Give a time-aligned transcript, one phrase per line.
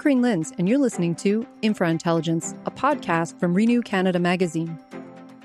[0.00, 4.78] Corinne Lynds, and you're listening to Infra Intelligence, a podcast from Renew Canada magazine.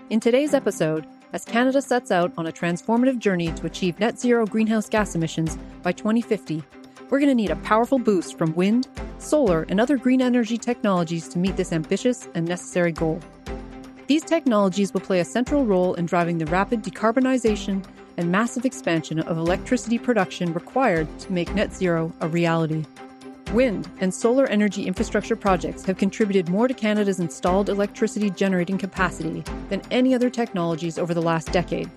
[0.10, 4.46] In today's episode, as Canada sets out on a transformative journey to achieve net zero
[4.46, 6.64] greenhouse gas emissions by 2050,
[7.10, 8.88] we're going to need a powerful boost from wind,
[9.18, 13.20] solar, and other green energy technologies to meet this ambitious and necessary goal.
[14.08, 17.86] These technologies will play a central role in driving the rapid decarbonization
[18.16, 22.86] and massive expansion of electricity production required to make net zero a reality.
[23.56, 29.46] Wind and solar energy infrastructure projects have contributed more to Canada's installed electricity generating capacity
[29.70, 31.90] than any other technologies over the last decade.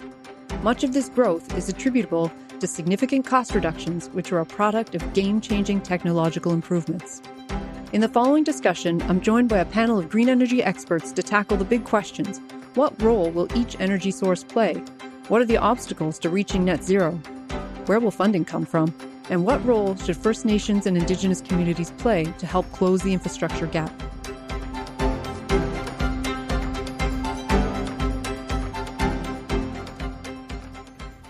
[0.62, 5.12] Much of this growth is attributable to significant cost reductions, which are a product of
[5.14, 7.22] game changing technological improvements.
[7.92, 11.56] In the following discussion, I'm joined by a panel of green energy experts to tackle
[11.56, 12.40] the big questions
[12.74, 14.74] What role will each energy source play?
[15.26, 17.20] What are the obstacles to reaching net zero?
[17.86, 18.94] Where will funding come from?
[19.30, 23.66] And what role should First Nations and Indigenous communities play to help close the infrastructure
[23.66, 23.92] gap?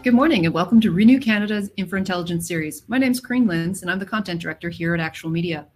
[0.04, 2.84] Good morning and welcome to Renew Canada's Infra Intelligence series.
[2.86, 5.66] My name is Corinne Lynds and I'm the content director here at Actual Media.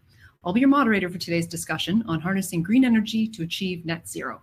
[0.44, 4.42] I'll be your moderator for today's discussion on harnessing green energy to achieve net zero.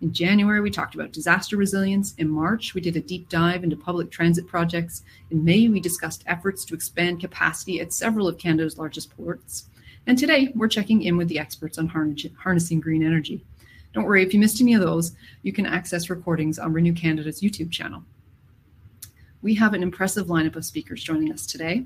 [0.00, 2.14] In January, we talked about disaster resilience.
[2.18, 5.02] In March, we did a deep dive into public transit projects.
[5.32, 9.66] In May, we discussed efforts to expand capacity at several of Canada's largest ports.
[10.06, 13.44] And today, we're checking in with the experts on harnessing green energy.
[13.92, 17.40] Don't worry, if you missed any of those, you can access recordings on Renew Canada's
[17.40, 18.04] YouTube channel.
[19.42, 21.84] We have an impressive lineup of speakers joining us today.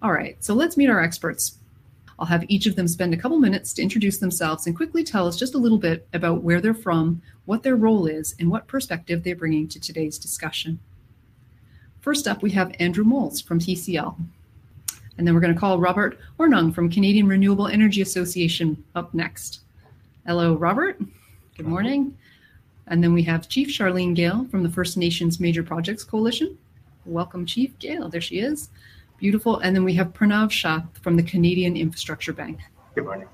[0.00, 1.58] All right, so let's meet our experts.
[2.20, 5.26] I'll have each of them spend a couple minutes to introduce themselves and quickly tell
[5.26, 8.68] us just a little bit about where they're from, what their role is, and what
[8.68, 10.78] perspective they're bringing to today's discussion.
[12.02, 14.16] First up, we have Andrew Moles from PCL.
[15.16, 19.60] And then we're going to call Robert Hornung from Canadian Renewable Energy Association up next.
[20.26, 21.00] Hello, Robert.
[21.56, 22.16] Good morning.
[22.86, 26.58] And then we have Chief Sharleen Gale from the First Nations Major Projects Coalition.
[27.06, 28.10] Welcome, Chief Gale.
[28.10, 28.68] There she is.
[29.20, 29.58] Beautiful.
[29.58, 32.58] And then we have Pranav Shah from the Canadian Infrastructure Bank.
[32.94, 33.28] Good morning.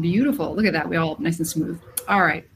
[0.00, 0.54] Beautiful.
[0.54, 0.88] Look at that.
[0.88, 1.80] We all nice and smooth.
[2.08, 2.48] All right.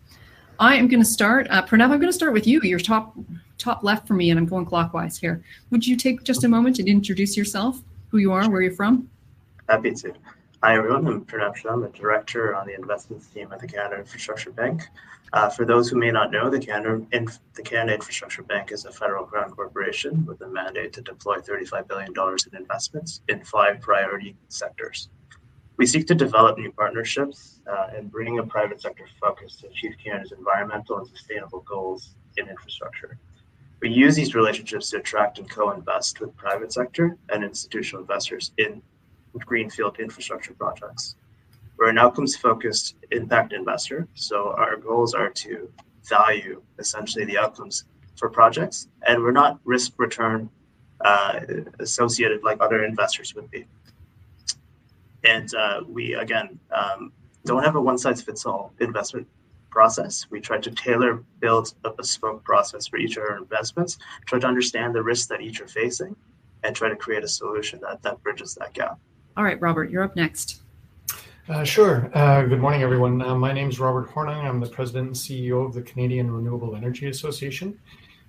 [0.58, 1.48] I am going to start.
[1.50, 2.60] Uh, Pranav, I'm going to start with you.
[2.62, 3.14] You're top
[3.58, 5.42] top left for me, and I'm going clockwise here.
[5.70, 9.10] Would you take just a moment and introduce yourself, who you are, where you're from?
[9.68, 10.14] Happy to.
[10.62, 11.06] Hi, everyone.
[11.06, 11.68] I'm Pranav Shah.
[11.68, 14.84] I'm a director on the investments team at the Canada Infrastructure Bank.
[15.34, 18.86] Uh, for those who may not know, the Canada, Inf- the Canada Infrastructure Bank is
[18.86, 23.82] a federal Crown corporation with a mandate to deploy $35 billion in investments in five
[23.82, 25.10] priority sectors.
[25.76, 29.92] We seek to develop new partnerships uh, and bring a private sector focus to achieve
[30.02, 33.18] Canada's environmental and sustainable goals in infrastructure.
[33.82, 38.52] We use these relationships to attract and co invest with private sector and institutional investors
[38.56, 38.80] in
[39.44, 41.16] greenfield infrastructure projects.
[41.76, 44.08] We're an outcomes focused impact investor.
[44.14, 45.70] So our goals are to
[46.08, 47.84] value essentially the outcomes
[48.16, 50.48] for projects, and we're not risk return
[51.04, 51.40] uh,
[51.80, 53.66] associated like other investors would be.
[55.24, 57.12] And uh, we, again, um,
[57.44, 59.26] don't have a one size fits all investment
[59.70, 60.26] process.
[60.30, 64.46] We try to tailor build a bespoke process for each of our investments, try to
[64.46, 66.16] understand the risks that each are facing,
[66.64, 68.98] and try to create a solution that, that bridges that gap.
[69.36, 70.62] All right, Robert, you're up next.
[71.46, 72.10] Uh, sure.
[72.14, 73.20] Uh, good morning, everyone.
[73.20, 74.42] Uh, my name is Robert Hornung.
[74.44, 77.78] I'm the president and CEO of the Canadian Renewable Energy Association.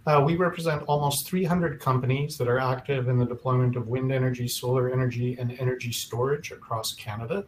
[0.05, 4.49] Uh, we represent almost 300 companies that are active in the deployment of wind energy,
[4.49, 7.45] solar energy, and energy storage across Canada.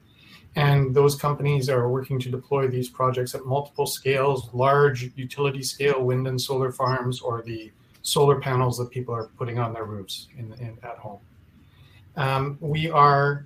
[0.56, 6.02] And those companies are working to deploy these projects at multiple scales large utility scale
[6.02, 10.30] wind and solar farms, or the solar panels that people are putting on their roofs
[10.38, 11.20] in, in at home.
[12.16, 13.46] Um, we are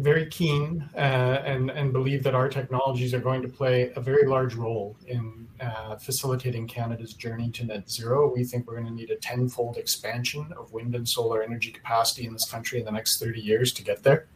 [0.00, 4.26] very keen uh, and, and believe that our technologies are going to play a very
[4.26, 8.32] large role in uh, facilitating Canada's journey to net zero.
[8.34, 12.26] We think we're going to need a tenfold expansion of wind and solar energy capacity
[12.26, 14.26] in this country in the next 30 years to get there.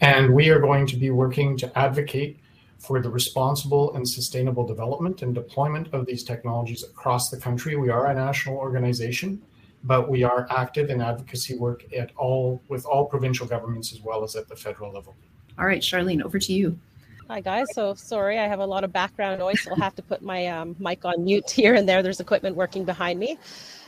[0.00, 2.38] And we are going to be working to advocate
[2.78, 7.76] for the responsible and sustainable development and deployment of these technologies across the country.
[7.76, 9.40] We are a national organization
[9.84, 14.22] but we are active in advocacy work at all with all provincial governments as well
[14.22, 15.14] as at the federal level.
[15.58, 16.78] All right, Sharleen, over to you.
[17.28, 17.66] Hi guys.
[17.72, 20.48] So sorry, I have a lot of background noise, so I'll have to put my
[20.48, 22.02] um, mic on mute here and there.
[22.02, 23.38] There's equipment working behind me.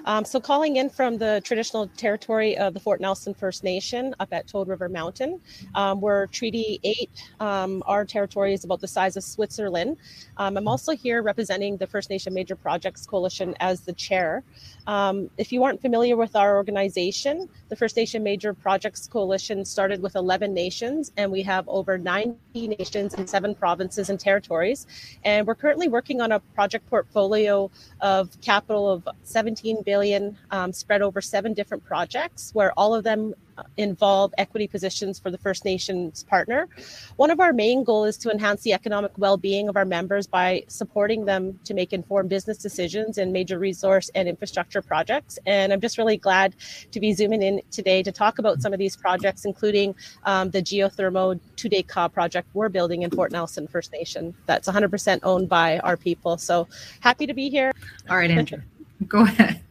[0.06, 4.32] Um, so, calling in from the traditional territory of the Fort Nelson First Nation up
[4.32, 5.40] at Toad River Mountain.
[5.74, 7.10] Um, we're Treaty 8.
[7.40, 9.96] Um, our territory is about the size of Switzerland.
[10.36, 14.42] Um, I'm also here representing the First Nation Major Projects Coalition as the chair.
[14.86, 20.02] Um, if you aren't familiar with our organization, the First Nation Major Projects Coalition started
[20.02, 22.36] with 11 nations, and we have over 90
[22.68, 24.86] nations in seven provinces and territories.
[25.24, 27.70] And we're currently working on a project portfolio
[28.02, 33.04] of capital of 17 billion billion um, spread over seven different projects where all of
[33.04, 33.32] them
[33.76, 36.68] involve equity positions for the First Nations partner.
[37.16, 40.64] One of our main goals is to enhance the economic well-being of our members by
[40.68, 45.38] supporting them to make informed business decisions in major resource and infrastructure projects.
[45.46, 46.54] And I'm just really glad
[46.90, 49.94] to be zooming in today to talk about some of these projects, including
[50.24, 54.34] um, the geothermal Tu Deh-Kah project we're building in Fort Nelson First Nation.
[54.46, 56.38] That's 100% owned by our people.
[56.38, 56.68] So
[57.00, 57.72] happy to be here.
[58.10, 58.62] All right, Andrew,
[59.08, 59.63] go ahead.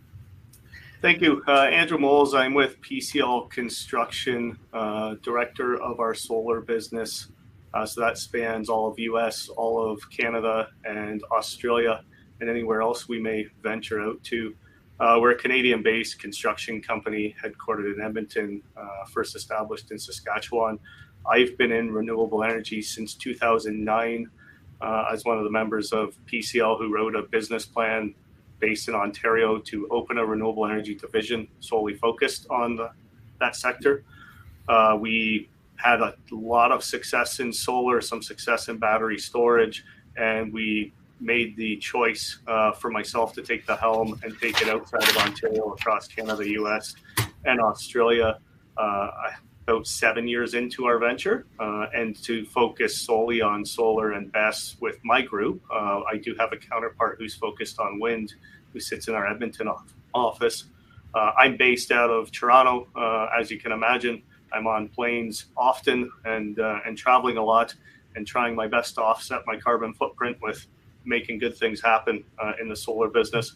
[1.03, 1.44] Thank you.
[1.45, 7.27] Uh, Andrew Moles, I'm with PCL Construction, uh, director of our solar business.
[7.73, 12.05] Uh, so that spans all of US, all of Canada, and Australia,
[12.39, 14.55] and anywhere else we may venture out to.
[14.97, 20.79] Uh, we're a Canadian based construction company headquartered in Edmonton, uh, first established in Saskatchewan.
[21.29, 24.29] I've been in renewable energy since 2009
[24.79, 28.15] uh, as one of the members of PCL who wrote a business plan
[28.63, 32.89] based in Ontario to open a renewable energy division solely focused on the,
[33.42, 34.06] that sector.
[34.69, 39.83] Uh, we had a lot of success in solar, some success in battery storage,
[40.15, 44.69] and we made the choice uh, for myself to take the helm and take it
[44.69, 46.95] outside of Ontario, across Canada, US,
[47.44, 48.39] and Australia.
[48.77, 49.10] Uh,
[49.68, 54.75] about seven years into our venture, uh, and to focus solely on solar and BESS
[54.81, 55.62] with my group.
[55.71, 58.33] Uh, I do have a counterpart who's focused on wind
[58.74, 59.69] who sits in our Edmonton
[60.13, 60.65] office.
[61.15, 64.21] Uh, I'm based out of Toronto, uh, as you can imagine.
[64.51, 67.74] I'm on planes often and uh, and traveling a lot,
[68.15, 70.68] and trying my best to offset my carbon footprint with
[71.06, 73.56] making good things happen uh, in the solar business.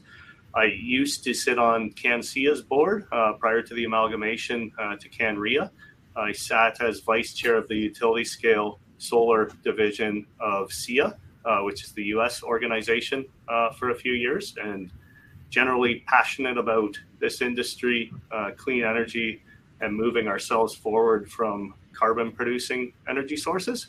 [0.56, 3.08] I used to sit on CanSIA's board
[3.40, 5.70] prior to the amalgamation to CanREA.
[6.18, 11.16] I sat as vice chair of the utility scale solar division of SEIA,
[11.64, 12.44] which is the U.S.
[12.44, 13.26] organization,
[13.78, 14.92] for a few years, and
[15.50, 19.42] generally passionate about this industry, uh, clean energy,
[19.82, 23.88] and moving ourselves forward from carbon producing energy sources.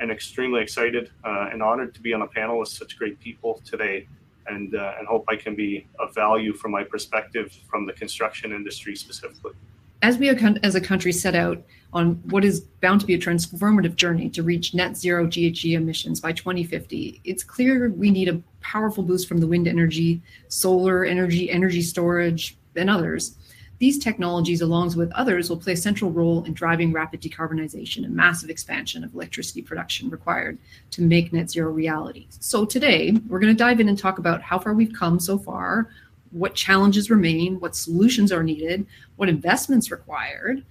[0.00, 3.60] And extremely excited uh, and honored to be on a panel with such great people
[3.64, 4.06] today.
[4.46, 8.52] And, uh, and hope I can be of value from my perspective from the construction
[8.52, 9.52] industry specifically.
[10.00, 11.62] As we as a country set out
[11.92, 16.20] on what is bound to be a transformative journey to reach net zero GHG emissions
[16.20, 21.50] by 2050, it's clear we need a powerful boost from the wind energy, solar energy,
[21.50, 23.36] energy storage, and others.
[23.78, 28.14] These technologies, along with others, will play a central role in driving rapid decarbonization and
[28.14, 30.58] massive expansion of electricity production required
[30.90, 32.26] to make net zero reality.
[32.40, 35.38] So, today, we're going to dive in and talk about how far we've come so
[35.38, 35.90] far,
[36.30, 38.86] what challenges remain, what solutions are needed,
[39.16, 40.64] what investments required,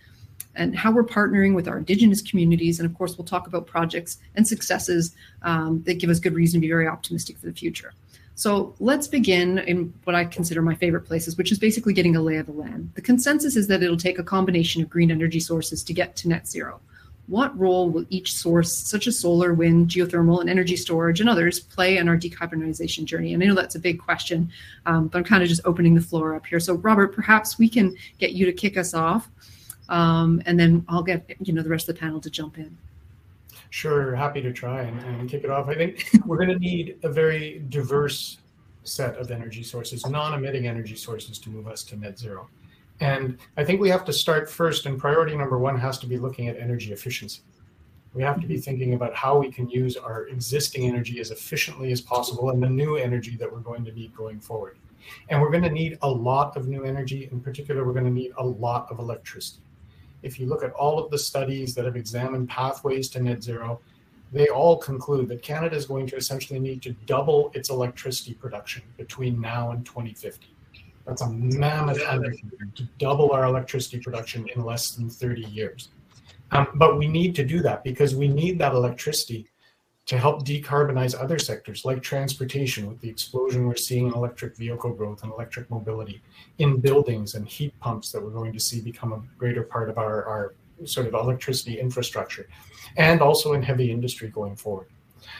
[0.55, 2.79] and how we're partnering with our Indigenous communities.
[2.79, 6.59] And of course, we'll talk about projects and successes um, that give us good reason
[6.59, 7.93] to be very optimistic for the future.
[8.35, 12.21] So let's begin in what I consider my favorite places, which is basically getting a
[12.21, 12.91] lay of the land.
[12.93, 16.29] The consensus is that it'll take a combination of green energy sources to get to
[16.29, 16.79] net zero.
[17.27, 21.59] What role will each source, such as solar, wind, geothermal, and energy storage, and others,
[21.59, 23.33] play in our decarbonization journey?
[23.33, 24.49] And I know that's a big question,
[24.85, 26.59] um, but I'm kind of just opening the floor up here.
[26.59, 29.29] So, Robert, perhaps we can get you to kick us off
[29.89, 32.77] um, and then I'll get you know the rest of the panel to jump in.
[33.69, 35.67] Sure, happy to try and, and kick it off.
[35.67, 38.37] I think we're going to need a very diverse
[38.83, 42.47] set of energy sources, non-emitting energy sources, to move us to net zero.
[42.99, 46.17] And I think we have to start first, and priority number one has to be
[46.17, 47.41] looking at energy efficiency.
[48.13, 51.91] We have to be thinking about how we can use our existing energy as efficiently
[51.91, 54.77] as possible and the new energy that we're going to need going forward.
[55.29, 57.29] And we're going to need a lot of new energy.
[57.31, 59.61] In particular, we're going to need a lot of electricity
[60.23, 63.79] if you look at all of the studies that have examined pathways to net zero,
[64.31, 68.83] they all conclude that Canada is going to essentially need to double its electricity production
[68.97, 70.47] between now and 2050.
[71.07, 75.89] That's a mammoth undertaking to double our electricity production in less than 30 years.
[76.51, 79.47] Um, but we need to do that because we need that electricity
[80.05, 84.91] to help decarbonize other sectors like transportation with the explosion we're seeing in electric vehicle
[84.93, 86.21] growth and electric mobility,
[86.59, 89.97] in buildings and heat pumps that we're going to see become a greater part of
[89.97, 92.47] our, our sort of electricity infrastructure,
[92.95, 94.87] and also in heavy industry going forward.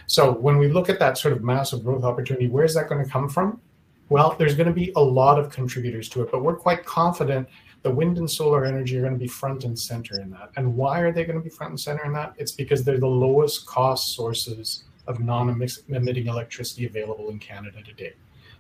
[0.05, 3.09] So when we look at that sort of massive growth opportunity, where's that going to
[3.09, 3.61] come from?
[4.09, 7.47] Well, there's going to be a lot of contributors to it, but we're quite confident
[7.83, 10.49] the wind and solar energy are going to be front and center in that.
[10.55, 12.33] And why are they going to be front and center in that?
[12.37, 18.13] It's because they're the lowest cost sources of non-emitting electricity available in Canada today.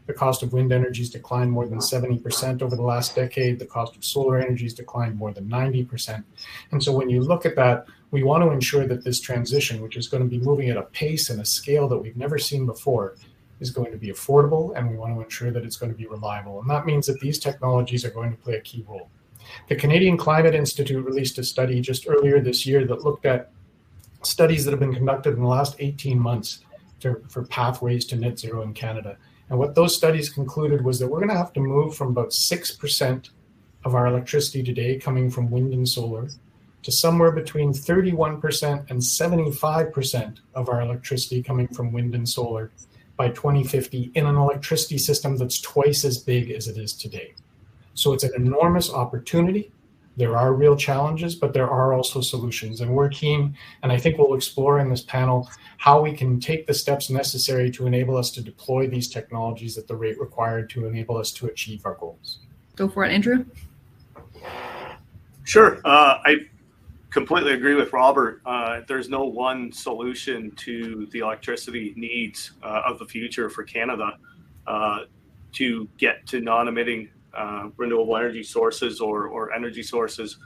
[0.05, 3.59] The cost of wind energy has declined more than 70% over the last decade.
[3.59, 6.23] The cost of solar energy has declined more than 90%.
[6.71, 9.97] And so when you look at that, we want to ensure that this transition, which
[9.97, 12.65] is going to be moving at a pace and a scale that we've never seen
[12.65, 13.15] before,
[13.59, 16.07] is going to be affordable and we want to ensure that it's going to be
[16.07, 16.61] reliable.
[16.61, 19.09] And that means that these technologies are going to play a key role.
[19.69, 23.51] The Canadian Climate Institute released a study just earlier this year that looked at
[24.23, 26.59] studies that have been conducted in the last 18 months
[26.99, 29.17] to, for pathways to net zero in Canada.
[29.49, 32.29] And what those studies concluded was that we're going to have to move from about
[32.29, 33.29] 6%
[33.85, 36.29] of our electricity today coming from wind and solar
[36.83, 42.71] to somewhere between 31% and 75% of our electricity coming from wind and solar
[43.17, 47.33] by 2050 in an electricity system that's twice as big as it is today.
[47.95, 49.71] So it's an enormous opportunity.
[50.17, 52.81] There are real challenges, but there are also solutions.
[52.81, 56.65] And we're keen, and I think we'll explore in this panel how we can take
[56.65, 60.85] the steps necessary to enable us to deploy these technologies at the rate required to
[60.85, 62.39] enable us to achieve our goals.
[62.75, 63.45] Go for it, Andrew.
[65.43, 65.79] Sure.
[65.85, 66.35] Uh, I
[67.09, 68.41] completely agree with Robert.
[68.45, 74.17] Uh, there's no one solution to the electricity needs uh, of the future for Canada
[74.67, 74.99] uh,
[75.53, 80.37] to get to non emitting uh, renewable energy sources or, or energy sources,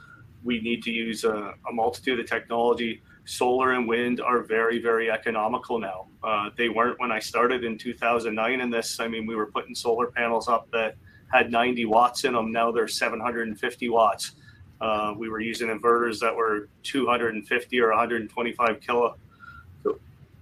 [0.44, 3.00] we need to use a, a, multitude of technology.
[3.24, 6.08] Solar and wind are very, very economical now.
[6.22, 9.00] Uh, they weren't when I started in 2009 in this.
[9.00, 10.96] I mean, we were putting solar panels up that
[11.32, 12.52] had 90 watts in them.
[12.52, 14.32] Now they're 750 watts.
[14.82, 19.16] Uh, we were using inverters that were 250 or 125 kilo,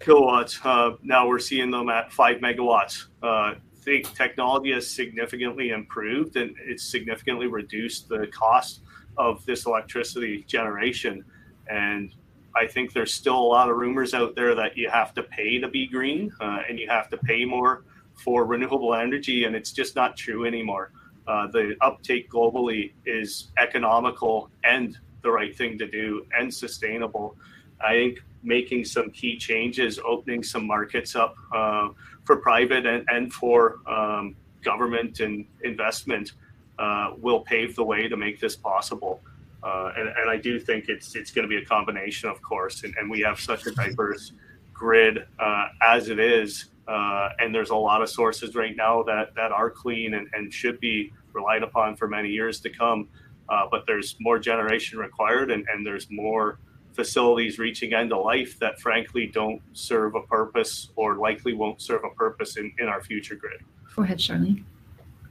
[0.01, 0.59] kilowatts.
[0.65, 3.07] Uh, now we're seeing them at five megawatts.
[3.23, 8.81] Uh, think technology has significantly improved and it's significantly reduced the cost
[9.17, 11.25] of this electricity generation.
[11.69, 12.15] And
[12.57, 15.59] I think there's still a lot of rumors out there that you have to pay
[15.59, 19.73] to be green uh, and you have to pay more for renewable energy, and it's
[19.73, 20.93] just not true anymore.
[21.27, 27.37] Uh, the uptake globally is economical and the right thing to do and sustainable.
[27.81, 31.89] I think making some key changes, opening some markets up uh,
[32.25, 36.33] for private and, and for um, government and investment
[36.79, 39.21] uh, will pave the way to make this possible.
[39.63, 42.83] Uh, and, and, I do think it's it's going to be a combination, of course.
[42.83, 44.33] And, and we have such a diverse
[44.73, 49.35] grid uh, as it is, uh, and there's a lot of sources right now that
[49.35, 53.09] that are clean and, and should be relied upon for many years to come.
[53.49, 56.59] Uh, but there's more generation required, and, and there's more
[56.93, 62.03] facilities reaching end of life that frankly don't serve a purpose or likely won't serve
[62.05, 63.61] a purpose in, in our future grid.
[63.97, 64.65] Go ahead, Sharleen.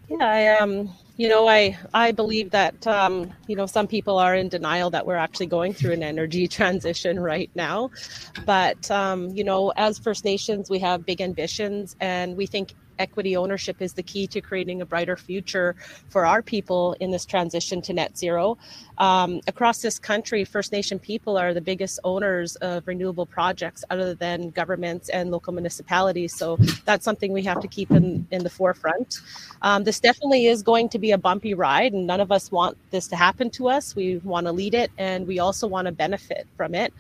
[0.10, 4.36] Yeah, I um, you know, I I believe that um, you know, some people are
[4.36, 7.92] in denial that we're actually going through an energy transition right now,
[8.46, 13.36] but um, you know, as First Nations, we have big ambitions, and we think equity
[13.36, 15.76] ownership is the key to creating a brighter future
[16.10, 18.58] for our people in this transition to net zero.
[18.98, 24.14] Um, across this country, First Nation people are the biggest owners of renewable projects other
[24.14, 26.36] than governments and local municipalities.
[26.36, 29.20] So that's something we have to keep in, in the forefront.
[29.62, 32.78] Um, this definitely is going to be a bumpy ride, and none of us want
[32.92, 33.96] this to happen to us.
[33.96, 36.94] We want to lead it, and we also want to benefit from it.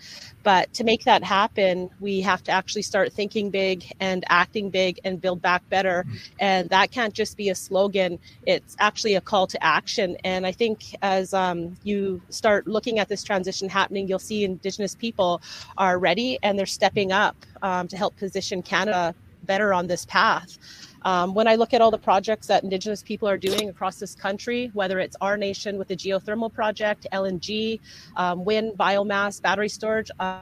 [0.50, 5.00] But to make that happen, we have to actually start thinking big and acting big
[5.04, 6.08] and build back better.
[6.40, 10.18] And that can't just be a slogan, it's actually a call to action.
[10.24, 14.96] And I think as um, you start looking at this transition happening, you'll see Indigenous
[14.96, 15.40] people
[15.78, 19.14] are ready and they're stepping up um, to help position Canada
[19.44, 20.58] better on this path.
[21.04, 24.16] Um, when I look at all the projects that Indigenous people are doing across this
[24.16, 27.80] country, whether it's our nation with the geothermal project, LNG,
[28.16, 30.40] um, wind, biomass, battery storage, uh,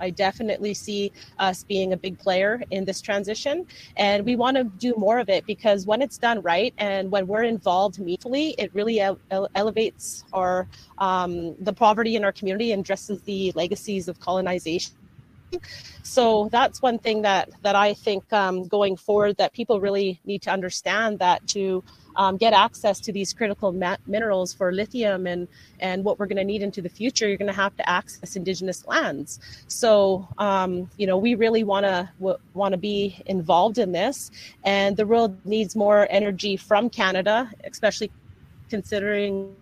[0.00, 3.66] I definitely see us being a big player in this transition.
[3.96, 7.26] And we want to do more of it because when it's done right and when
[7.26, 9.18] we're involved meaningfully, it really ele-
[9.54, 10.66] elevates our
[10.98, 14.94] um, the poverty in our community and addresses the legacies of colonization
[16.02, 20.42] so that's one thing that that I think um, going forward that people really need
[20.42, 21.84] to understand that to
[22.16, 26.36] um, get access to these critical ma- minerals for lithium and and what we're going
[26.36, 29.40] to need into the future, you're going to have to access indigenous lands.
[29.68, 34.30] So um, you know we really want to w- want to be involved in this,
[34.64, 38.10] and the world needs more energy from Canada, especially
[38.68, 39.54] considering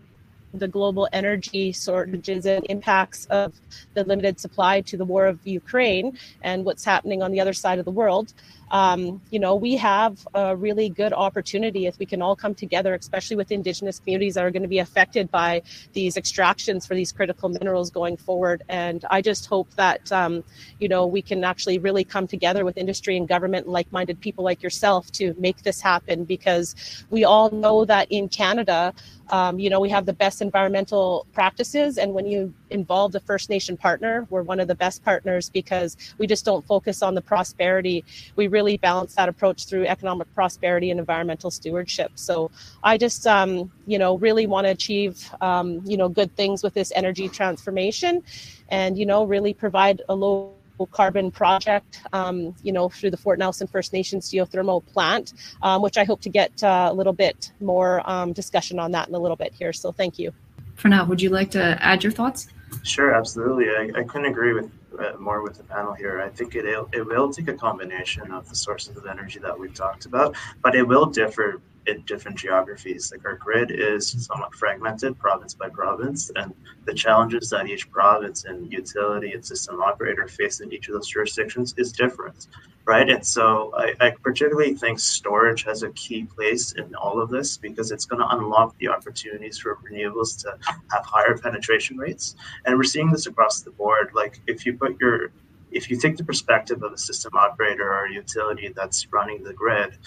[0.55, 3.55] the global energy shortages and impacts of
[3.95, 7.79] the limited supply to the war of Ukraine and what's happening on the other side
[7.79, 8.33] of the world,
[8.71, 12.95] um, you know, we have a really good opportunity if we can all come together,
[12.95, 17.13] especially with Indigenous communities that are going to be affected by these extractions for these
[17.13, 18.63] critical minerals going forward.
[18.69, 20.45] And I just hope that, um,
[20.79, 24.45] you know, we can actually really come together with industry and government, like minded people
[24.45, 28.93] like yourself, to make this happen because we all know that in Canada,
[29.31, 31.99] um, you know, we have the best environmental practices.
[31.99, 35.97] And when you involve the First Nation partner, we're one of the best partners because
[36.19, 38.05] we just don't focus on the prosperity.
[38.37, 42.13] We really balance that approach through economic prosperity and environmental stewardship.
[42.15, 42.51] So
[42.83, 46.75] I just, um, you know, really want to achieve, um, you know, good things with
[46.75, 48.23] this energy transformation
[48.69, 50.55] and, you know, really provide a low
[50.87, 55.33] carbon project, um, you know, through the Fort Nelson First Nations geothermal plant,
[55.63, 59.09] um, which I hope to get uh, a little bit more um, discussion on that
[59.09, 59.73] in a little bit here.
[59.73, 60.33] So thank you.
[60.77, 62.49] Pranav, would you like to add your thoughts?
[62.83, 63.69] Sure, absolutely.
[63.71, 66.21] I, I couldn't agree with uh, more with the panel here.
[66.21, 69.75] I think it it will take a combination of the sources of energy that we've
[69.75, 73.11] talked about, but it will differ in different geographies.
[73.11, 76.55] Like our grid is somewhat fragmented province by province, and
[76.85, 81.09] the challenges that each province and utility and system operator face in each of those
[81.09, 82.49] jurisdictions is different,
[82.85, 83.09] right?
[83.09, 87.57] And so I, I particularly think storage has a key place in all of this
[87.57, 90.59] because it's going to unlock the opportunities for renewables to
[90.93, 92.37] have higher penetration rates.
[92.65, 94.11] And we're seeing this across the board.
[94.15, 95.31] Like if you put your
[95.71, 99.53] if you take the perspective of a system operator or a utility that's running the
[99.53, 99.99] grid,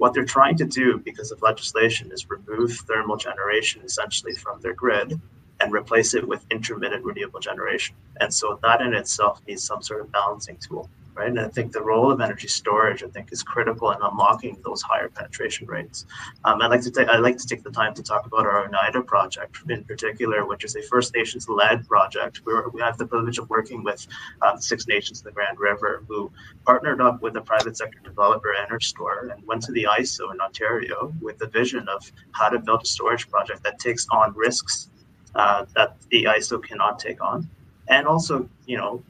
[0.00, 4.72] what they're trying to do, because of legislation, is remove thermal generation essentially from their
[4.72, 5.20] grid
[5.60, 7.94] and replace it with intermittent renewable generation.
[8.18, 10.88] And so that in itself needs some sort of balancing tool
[11.20, 11.28] right?
[11.28, 14.80] And I think the role of energy storage, I think, is critical in unlocking those
[14.80, 16.06] higher penetration rates.
[16.44, 18.64] Um, I'd like to take I'd like to take the time to talk about our
[18.64, 22.40] Oneida project in particular, which is a First Nations led project.
[22.46, 24.06] We, we have the privilege of working with
[24.42, 26.30] um, Six Nations of the Grand River, who
[26.64, 31.12] partnered up with a private sector developer, NRStor, and went to the ISO in Ontario
[31.20, 34.88] with the vision of how to build a storage project that takes on risks
[35.34, 37.48] uh, that the ISO cannot take on
[37.88, 39.02] and also you know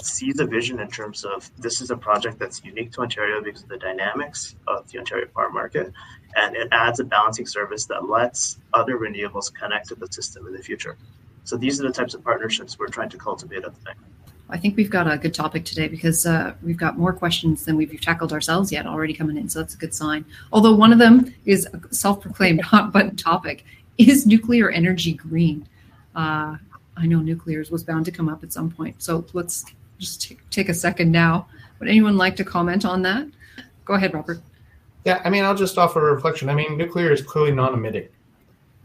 [0.00, 3.62] sees a vision in terms of this is a project that's unique to Ontario because
[3.62, 5.92] of the dynamics of the Ontario power market,
[6.36, 10.52] and it adds a balancing service that lets other renewables connect to the system in
[10.52, 10.96] the future.
[11.44, 13.94] So these are the types of partnerships we're trying to cultivate at the.
[14.48, 17.76] I think we've got a good topic today because uh, we've got more questions than
[17.76, 19.48] we've tackled ourselves yet already coming in.
[19.48, 20.24] So that's a good sign.
[20.52, 23.64] Although one of them is a self-proclaimed hot button topic:
[23.98, 25.66] is nuclear energy green?
[26.14, 26.56] Uh,
[26.96, 29.02] I know nuclear was bound to come up at some point.
[29.02, 29.64] So let's
[29.98, 31.46] just take, take a second now.
[31.78, 33.26] Would anyone like to comment on that?
[33.84, 34.40] Go ahead, Robert.
[35.04, 36.48] Yeah, I mean, I'll just offer a reflection.
[36.48, 38.08] I mean, nuclear is clearly non-emitting,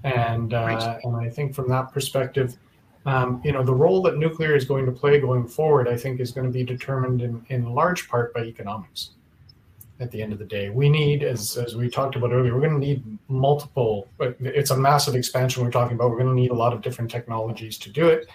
[0.03, 0.99] and uh, right.
[1.03, 2.57] and I think from that perspective,
[3.05, 6.19] um, you know, the role that nuclear is going to play going forward, I think,
[6.19, 9.11] is going to be determined in, in large part by economics.
[9.99, 12.61] At the end of the day, we need, as as we talked about earlier, we're
[12.61, 14.07] going to need multiple.
[14.19, 16.11] It's a massive expansion we're talking about.
[16.11, 18.27] We're going to need a lot of different technologies to do it,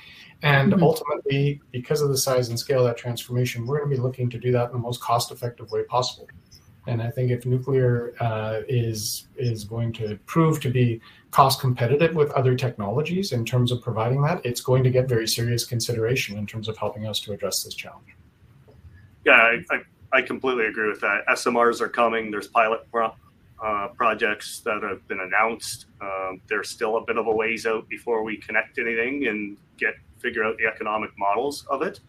[0.42, 0.83] and mm-hmm.
[0.83, 4.28] ultimately, because of the size and scale of that transformation, we're going to be looking
[4.31, 6.28] to do that in the most cost-effective way possible.
[6.88, 11.00] And I think if nuclear uh, is is going to prove to be
[11.31, 15.28] cost competitive with other technologies in terms of providing that, it's going to get very
[15.28, 18.16] serious consideration in terms of helping us to address this challenge.
[19.24, 21.24] Yeah, I, I, I completely agree with that.
[21.28, 22.33] SMRs are coming.
[22.33, 23.14] There's pilot pro-
[23.62, 25.87] uh, projects that have been announced.
[26.00, 29.94] Um, there's still a bit of a ways out before we connect anything and get
[30.22, 32.00] figure out the economic models of it.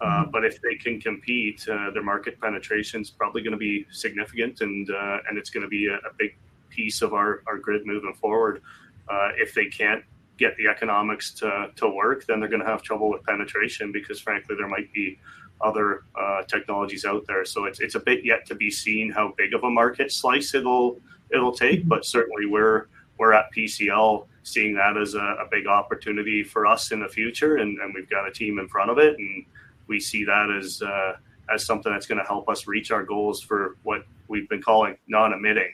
[0.00, 0.30] Uh, mm-hmm.
[0.30, 4.62] But if they can compete, uh, their market penetration is probably going to be significant,
[4.62, 6.36] and uh, and it's going to be a, a, big
[6.70, 8.62] piece of our, our grid moving forward.
[9.08, 10.04] Uh, if they can't
[10.38, 14.18] get the economics to, to work, then they're going to have trouble with penetration because,
[14.20, 15.18] frankly, there might be
[15.60, 17.44] other uh, technologies out there.
[17.44, 20.54] So it's it's a bit yet to be seen how big of a market slice
[20.54, 20.98] it'll
[21.30, 21.80] it'll take.
[21.80, 21.88] Mm-hmm.
[21.88, 22.86] But certainly we're
[23.18, 27.56] we're at PCL seeing that as a, a, big opportunity for us in the future,
[27.56, 29.44] and, and, we've got a team in front of it, and
[29.86, 31.16] we see that as uh,
[31.52, 34.96] as something that's going to help us reach our goals for what we've been calling
[35.08, 35.72] non-emitting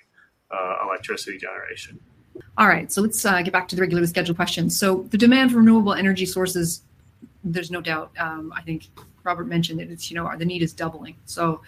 [0.50, 1.98] uh, electricity generation.
[2.59, 4.79] All right, so let's uh, get back to the regularly scheduled questions.
[4.79, 6.83] So the demand for renewable energy sources,
[7.44, 8.11] there's no doubt.
[8.18, 8.87] Um, I think
[9.22, 11.16] Robert mentioned that it's you know the need is doubling.
[11.24, 11.62] So,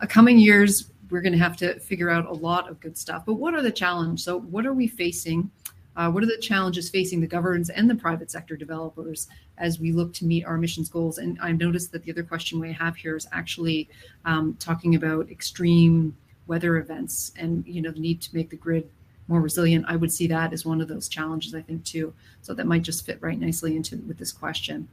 [0.00, 3.24] uh, coming years we're going to have to figure out a lot of good stuff.
[3.26, 4.24] But what are the challenges?
[4.24, 5.50] So, what are we facing?
[5.96, 9.28] Uh, what are the challenges facing the governments and the private sector developers
[9.58, 11.18] as we look to meet our emissions goals?
[11.18, 13.88] And I've noticed that the other question we have here is actually
[14.24, 18.88] um, talking about extreme weather events and you know the need to make the grid
[19.28, 19.86] more resilient.
[19.88, 22.12] I would see that as one of those challenges, I think, too.
[22.42, 24.88] So that might just fit right nicely into with this question.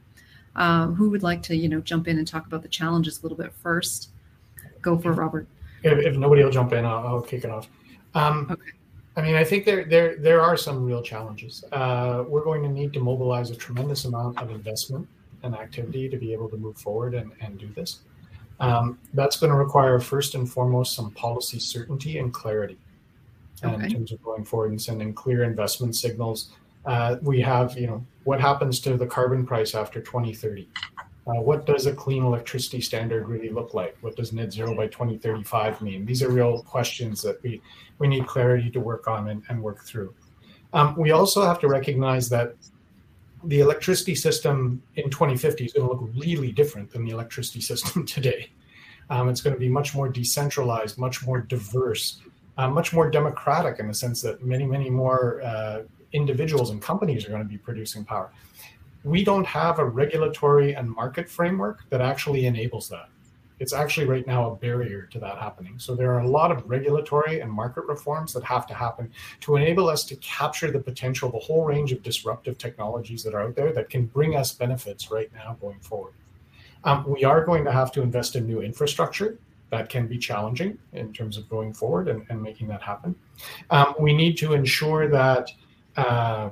[0.54, 3.22] Um, who would like to, you know, jump in and talk about the challenges a
[3.22, 4.10] little bit first?
[4.80, 5.46] Go for Robert.
[5.82, 7.68] If, if nobody will jump in, I'll, I'll kick it off.
[8.14, 8.70] Um, okay.
[9.16, 11.64] I mean, I think there there there are some real challenges.
[11.70, 15.06] Uh, we're going to need to mobilize a tremendous amount of investment
[15.42, 18.00] and activity to be able to move forward and, and do this.
[18.60, 22.78] Um, that's going to require first and foremost some policy certainty and clarity
[23.64, 23.74] okay.
[23.74, 26.52] in terms of going forward and sending clear investment signals.
[26.84, 30.68] Uh, we have, you know, what happens to the carbon price after 2030?
[31.24, 33.96] Uh, what does a clean electricity standard really look like?
[34.00, 36.04] What does net zero by 2035 mean?
[36.04, 37.62] These are real questions that we,
[37.98, 40.12] we need clarity to work on and, and work through.
[40.72, 42.54] Um, we also have to recognize that
[43.44, 48.04] the electricity system in 2050 is going to look really different than the electricity system
[48.04, 48.50] today.
[49.08, 52.20] Um, it's going to be much more decentralized, much more diverse,
[52.58, 55.82] uh, much more democratic in the sense that many, many more uh,
[56.12, 58.32] individuals and companies are going to be producing power
[59.04, 63.08] we don't have a regulatory and market framework that actually enables that.
[63.58, 65.78] It's actually right now a barrier to that happening.
[65.78, 69.56] So there are a lot of regulatory and market reforms that have to happen to
[69.56, 73.42] enable us to capture the potential of a whole range of disruptive technologies that are
[73.42, 76.12] out there that can bring us benefits right now going forward.
[76.84, 79.38] Um, we are going to have to invest in new infrastructure
[79.70, 83.14] that can be challenging in terms of going forward and, and making that happen.
[83.70, 85.50] Um, we need to ensure that
[85.96, 86.50] uh,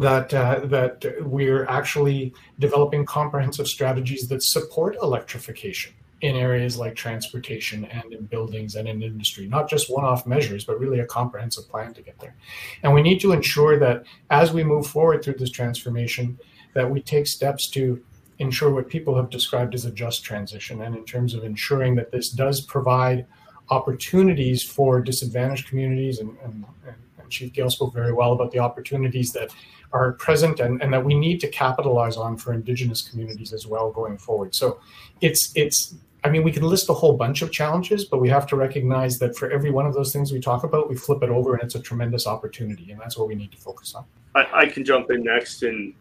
[0.00, 7.84] that uh, that we're actually developing comprehensive strategies that support electrification in areas like transportation
[7.86, 11.92] and in buildings and in industry, not just one-off measures, but really a comprehensive plan
[11.92, 12.34] to get there.
[12.82, 16.38] And we need to ensure that as we move forward through this transformation,
[16.72, 18.02] that we take steps to
[18.38, 22.10] ensure what people have described as a just transition, and in terms of ensuring that
[22.10, 23.26] this does provide
[23.70, 26.96] opportunities for disadvantaged communities and, and, and
[27.30, 29.50] Chief Gale spoke very well about the opportunities that
[29.96, 33.90] are present and, and that we need to capitalize on for Indigenous communities as well
[33.90, 34.54] going forward.
[34.54, 34.78] So
[35.20, 38.46] it's it's I mean, we can list a whole bunch of challenges, but we have
[38.48, 41.30] to recognize that for every one of those things we talk about, we flip it
[41.30, 42.90] over and it's a tremendous opportunity.
[42.90, 44.04] And that's what we need to focus on.
[44.34, 45.62] I, I can jump in next.
[45.62, 45.94] And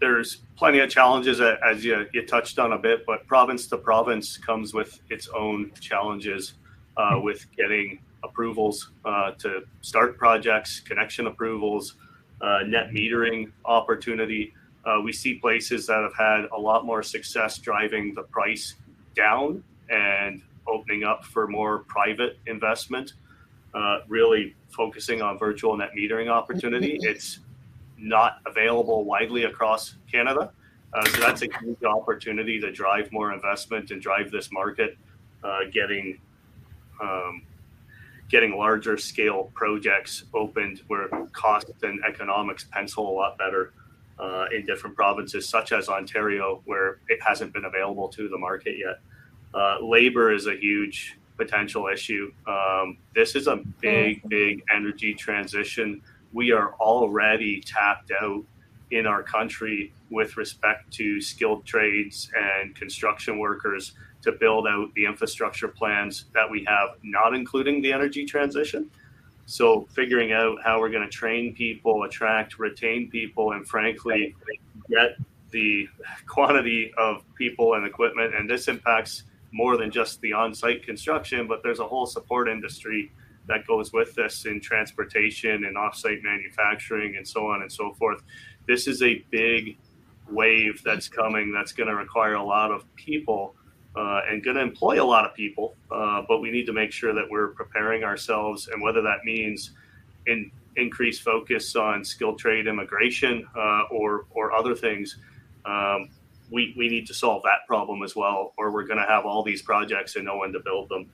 [0.00, 4.38] there's plenty of challenges, as you, you touched on a bit, but province to province
[4.38, 6.54] comes with its own challenges
[6.96, 11.96] uh, with getting approvals uh, to start projects, connection approvals,
[12.40, 14.52] uh, net metering opportunity.
[14.84, 18.74] Uh, we see places that have had a lot more success driving the price
[19.14, 23.14] down and opening up for more private investment,
[23.74, 26.98] uh, really focusing on virtual net metering opportunity.
[27.02, 27.40] It's
[27.98, 30.52] not available widely across Canada.
[30.92, 34.96] Uh, so that's a huge opportunity to drive more investment and drive this market,
[35.44, 36.18] uh, getting
[37.00, 37.42] um,
[38.30, 43.72] getting larger scale projects opened where cost and economics pencil a lot better
[44.18, 48.76] uh, in different provinces, such as Ontario, where it hasn't been available to the market
[48.78, 49.00] yet.
[49.52, 52.32] Uh, labor is a huge potential issue.
[52.46, 56.02] Um, this is a big, big energy transition.
[56.32, 58.44] We are already tapped out
[58.90, 65.06] in our country with respect to skilled trades and construction workers to build out the
[65.06, 68.90] infrastructure plans that we have, not including the energy transition.
[69.46, 74.34] So, figuring out how we're going to train people, attract, retain people, and frankly,
[74.88, 75.16] get
[75.50, 75.88] the
[76.28, 78.34] quantity of people and equipment.
[78.34, 82.48] And this impacts more than just the on site construction, but there's a whole support
[82.48, 83.10] industry
[83.46, 87.92] that goes with this in transportation and off site manufacturing and so on and so
[87.94, 88.22] forth.
[88.68, 89.76] This is a big
[90.30, 93.56] wave that's coming that's going to require a lot of people
[93.96, 95.74] uh, and going to employ a lot of people.
[95.90, 99.72] Uh, but we need to make sure that we're preparing ourselves, and whether that means
[100.26, 105.16] in increased focus on skilled trade immigration uh, or or other things.
[105.64, 106.08] Um,
[106.50, 109.44] we, we need to solve that problem as well, or we're going to have all
[109.44, 111.08] these projects and no one to build them.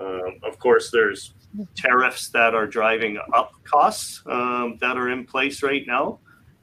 [0.00, 1.32] Um, of course, there's
[1.76, 6.18] tariffs that are driving up costs um, that are in place right now,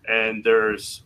[0.09, 1.03] and there's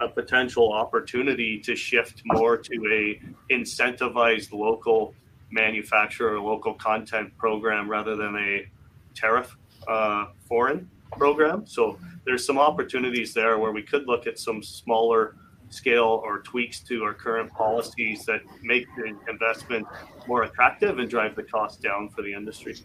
[0.00, 3.20] a potential opportunity to shift more to a
[3.52, 5.14] incentivized local
[5.50, 8.66] manufacturer local content program rather than a
[9.14, 9.56] tariff
[9.88, 11.66] uh, foreign program.
[11.66, 15.36] So there's some opportunities there where we could look at some smaller
[15.70, 19.86] scale or tweaks to our current policies that make the investment
[20.26, 22.76] more attractive and drive the cost down for the industry.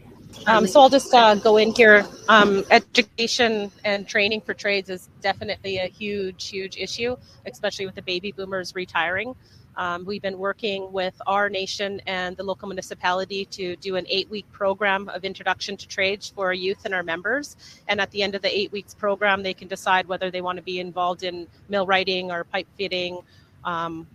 [0.48, 2.06] Um, so I'll just uh, go in here.
[2.30, 7.16] Um, education and training for trades is definitely a huge, huge issue,
[7.46, 9.36] especially with the baby boomers retiring.
[9.76, 14.30] Um, we've been working with our nation and the local municipality to do an eight
[14.30, 17.56] week program of introduction to trades for our youth and our members.
[17.88, 20.58] And at the end of the eight weeks program, they can decide whether they want
[20.58, 23.20] to be involved in millwrighting or pipe fitting.
[23.64, 24.08] Um,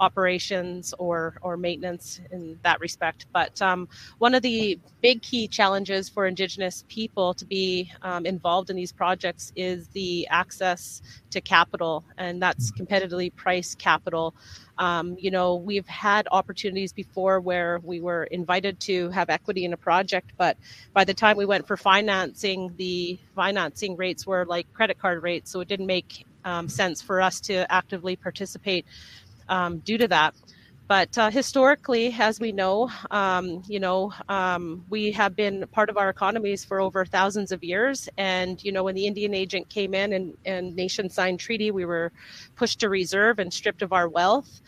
[0.00, 3.26] operations or or maintenance in that respect.
[3.32, 8.70] But um, one of the big key challenges for Indigenous people to be um, involved
[8.70, 14.34] in these projects is the access to capital, and that's competitively priced capital.
[14.76, 19.72] Um, you know, we've had opportunities before where we were invited to have equity in
[19.72, 20.56] a project, but
[20.92, 25.50] by the time we went for financing, the financing rates were like credit card rates,
[25.50, 28.84] so it didn't make um, sense for us to actively participate
[29.48, 30.34] um, due to that.
[30.86, 35.96] But uh, historically, as we know, um, you know, um, we have been part of
[35.96, 38.06] our economies for over thousands of years.
[38.18, 41.86] And you know, when the Indian agent came in and, and nation signed treaty, we
[41.86, 42.12] were
[42.54, 44.60] pushed to reserve and stripped of our wealth.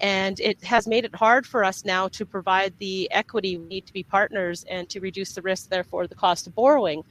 [0.00, 3.86] And it has made it hard for us now to provide the equity we need
[3.86, 7.04] to be partners and to reduce the risk, therefore, the cost of borrowing.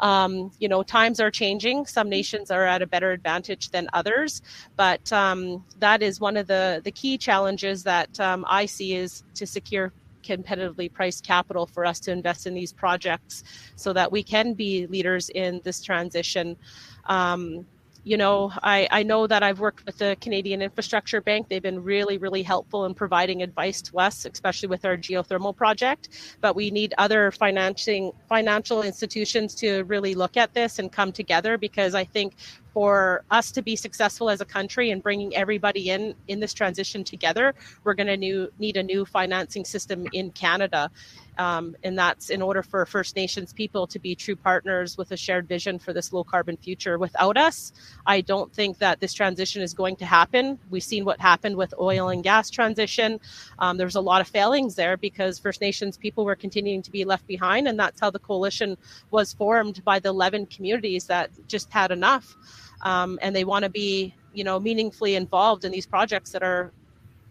[0.00, 1.86] Um, you know, times are changing.
[1.86, 4.42] Some nations are at a better advantage than others,
[4.76, 9.22] but um, that is one of the the key challenges that um, I see is
[9.34, 9.92] to secure
[10.24, 13.44] competitively priced capital for us to invest in these projects,
[13.76, 16.56] so that we can be leaders in this transition.
[17.04, 17.64] Um,
[18.04, 21.48] you know, I, I know that I've worked with the Canadian Infrastructure Bank.
[21.48, 26.10] They've been really, really helpful in providing advice to us, especially with our geothermal project.
[26.42, 31.56] But we need other financing financial institutions to really look at this and come together
[31.56, 32.34] because I think
[32.74, 37.04] for us to be successful as a country and bringing everybody in in this transition
[37.04, 40.90] together, we're going to need a new financing system in Canada.
[41.38, 45.16] Um, and that's in order for First Nations people to be true partners with a
[45.16, 46.98] shared vision for this low carbon future.
[46.98, 47.72] Without us,
[48.06, 50.58] I don't think that this transition is going to happen.
[50.70, 53.20] We've seen what happened with oil and gas transition.
[53.58, 56.90] Um, there was a lot of failings there because First Nations people were continuing to
[56.90, 58.76] be left behind, and that's how the coalition
[59.10, 62.36] was formed by the 11 communities that just had enough,
[62.84, 66.72] um, and they want to be, you know, meaningfully involved in these projects that are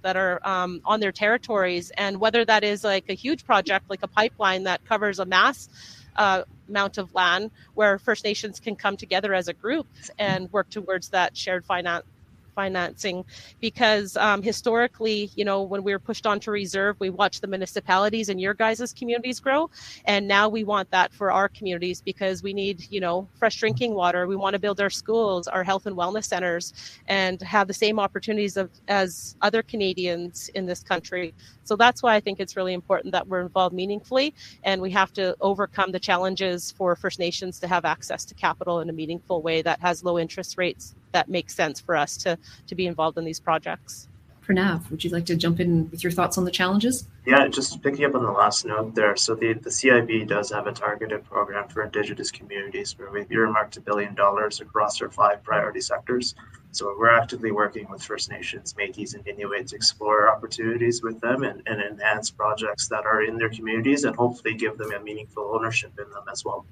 [0.01, 4.03] that are um, on their territories, and whether that is like a huge project, like
[4.03, 5.69] a pipeline that covers a mass
[6.17, 9.87] uh, amount of land, where First Nations can come together as a group
[10.19, 12.05] and work towards that shared finance
[12.53, 13.25] financing
[13.59, 18.29] because um, historically, you know, when we were pushed onto reserve, we watched the municipalities
[18.29, 19.69] and your guys' communities grow.
[20.05, 23.93] And now we want that for our communities because we need, you know, fresh drinking
[23.93, 24.27] water.
[24.27, 26.73] We want to build our schools, our health and wellness centers,
[27.07, 31.33] and have the same opportunities of, as other Canadians in this country.
[31.63, 35.13] So that's why I think it's really important that we're involved meaningfully and we have
[35.13, 39.41] to overcome the challenges for First Nations to have access to capital in a meaningful
[39.41, 43.17] way that has low interest rates that makes sense for us to to be involved
[43.17, 44.07] in these projects.
[44.45, 47.07] Pranav, would you like to jump in with your thoughts on the challenges?
[47.25, 49.15] Yeah, just picking up on the last note there.
[49.15, 53.77] So the, the CIB does have a targeted program for Indigenous communities where we've earmarked
[53.77, 56.35] a billion dollars across our five priority sectors.
[56.71, 61.43] So we're actively working with First Nations, Métis, and Inuit to explore opportunities with them
[61.43, 65.51] and, and enhance projects that are in their communities and hopefully give them a meaningful
[65.53, 66.65] ownership in them as well.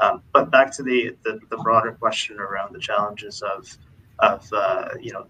[0.00, 3.76] Um, but back to the, the, the broader question around the challenges of
[4.20, 5.26] of uh, you know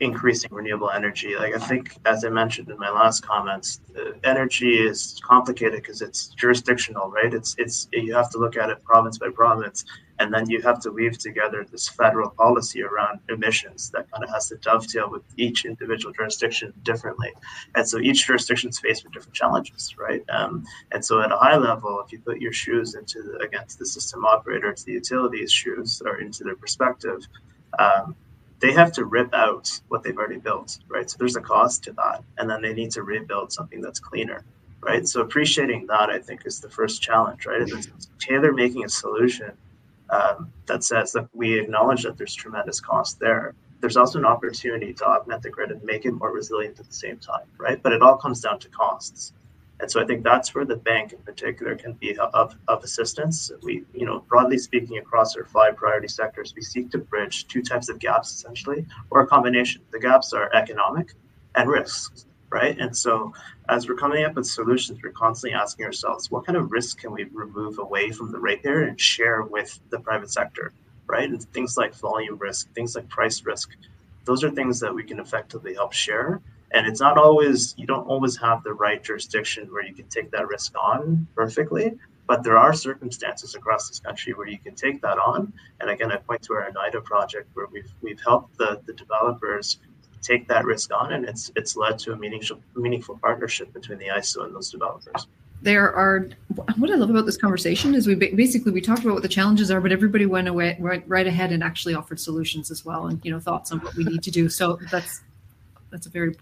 [0.00, 1.36] increasing renewable energy.
[1.36, 3.80] Like I think, as I mentioned in my last comments,
[4.24, 7.32] energy is complicated because it's jurisdictional, right?
[7.32, 9.84] It's it's you have to look at it province by province,
[10.18, 14.30] and then you have to weave together this federal policy around emissions that kind of
[14.30, 17.32] has to dovetail with each individual jurisdiction differently.
[17.74, 20.22] And so each jurisdiction is faced with different challenges, right?
[20.30, 23.78] Um, and so at a high level, if you put your shoes into the, against
[23.78, 27.26] the system operator, to the utilities shoes, or into their perspective.
[27.78, 28.16] Um,
[28.60, 31.08] they have to rip out what they've already built, right?
[31.08, 34.44] So there's a cost to that, and then they need to rebuild something that's cleaner,
[34.80, 35.06] right?
[35.06, 37.60] So appreciating that, I think, is the first challenge, right?
[37.60, 39.52] And it's tailor making a solution
[40.10, 43.54] um, that says that we acknowledge that there's tremendous cost there.
[43.80, 46.94] There's also an opportunity to augment the grid and make it more resilient at the
[46.94, 47.80] same time, right?
[47.80, 49.32] But it all comes down to costs.
[49.80, 53.52] And so I think that's where the bank in particular can be of, of assistance.
[53.62, 57.62] We, you know, broadly speaking, across our five priority sectors, we seek to bridge two
[57.62, 59.82] types of gaps essentially, or a combination.
[59.92, 61.14] The gaps are economic
[61.54, 62.76] and risks, right?
[62.78, 63.32] And so
[63.68, 67.12] as we're coming up with solutions, we're constantly asking ourselves, what kind of risk can
[67.12, 70.72] we remove away from the ratepayer and share with the private sector,
[71.06, 71.28] right?
[71.28, 73.76] And things like volume risk, things like price risk,
[74.24, 76.40] those are things that we can effectively help share
[76.72, 80.30] and it's not always you don't always have the right jurisdiction where you can take
[80.30, 81.92] that risk on perfectly
[82.26, 86.12] but there are circumstances across this country where you can take that on and again
[86.12, 89.78] i point to our Oneida project where we've we've helped the, the developers
[90.22, 94.06] take that risk on, and it's it's led to a meaningful meaningful partnership between the
[94.06, 95.26] ISO and those developers.
[95.60, 96.28] There are
[96.76, 99.70] what I love about this conversation is we basically we talked about what the challenges
[99.70, 103.20] are, but everybody went away right, right ahead and actually offered solutions as well, and
[103.24, 104.48] you know thoughts on what we need to do.
[104.48, 105.22] So that's
[105.90, 106.36] that's a very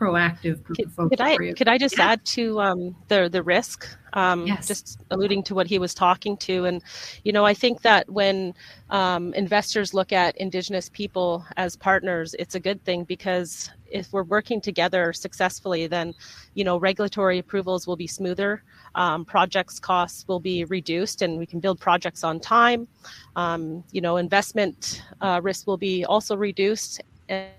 [0.00, 1.10] proactive group could, folks.
[1.10, 2.12] Could I could I just yeah.
[2.12, 3.86] add to um, the the risk?
[4.14, 4.66] Um, yes.
[4.66, 6.82] Just alluding to what he was talking to, and
[7.22, 8.54] you know, I think that when
[8.88, 14.24] um, investors look at Indigenous people as partners, it's a good thing because if we're
[14.24, 16.14] working together successfully, then
[16.54, 18.62] you know regulatory approvals will be smoother,
[18.94, 22.88] um, projects costs will be reduced, and we can build projects on time.
[23.36, 27.50] Um, you know, investment uh, risk will be also reduced, and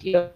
[0.00, 0.30] you know,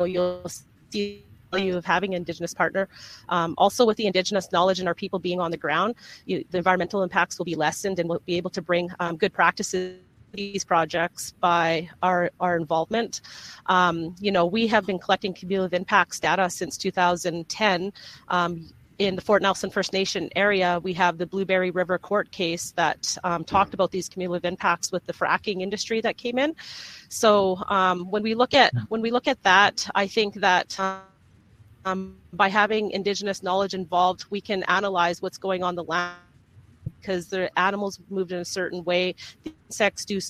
[0.00, 0.46] you'll
[0.90, 2.88] see value of having an indigenous partner
[3.28, 5.94] um, also with the indigenous knowledge and our people being on the ground
[6.26, 9.32] you, the environmental impacts will be lessened and we'll be able to bring um, good
[9.32, 9.98] practices
[10.34, 13.20] to these projects by our, our involvement.
[13.66, 17.92] Um, you know, we have been collecting cumulative impacts data since 2010.
[18.28, 22.72] Um, in the Fort Nelson First Nation area, we have the Blueberry River court case
[22.76, 26.54] that um, talked about these cumulative impacts with the fracking industry that came in.
[27.08, 30.78] So um, when we look at when we look at that, I think that
[31.84, 36.16] um, by having Indigenous knowledge involved, we can analyze what's going on the land
[37.00, 40.20] because the animals moved in a certain way, the insects do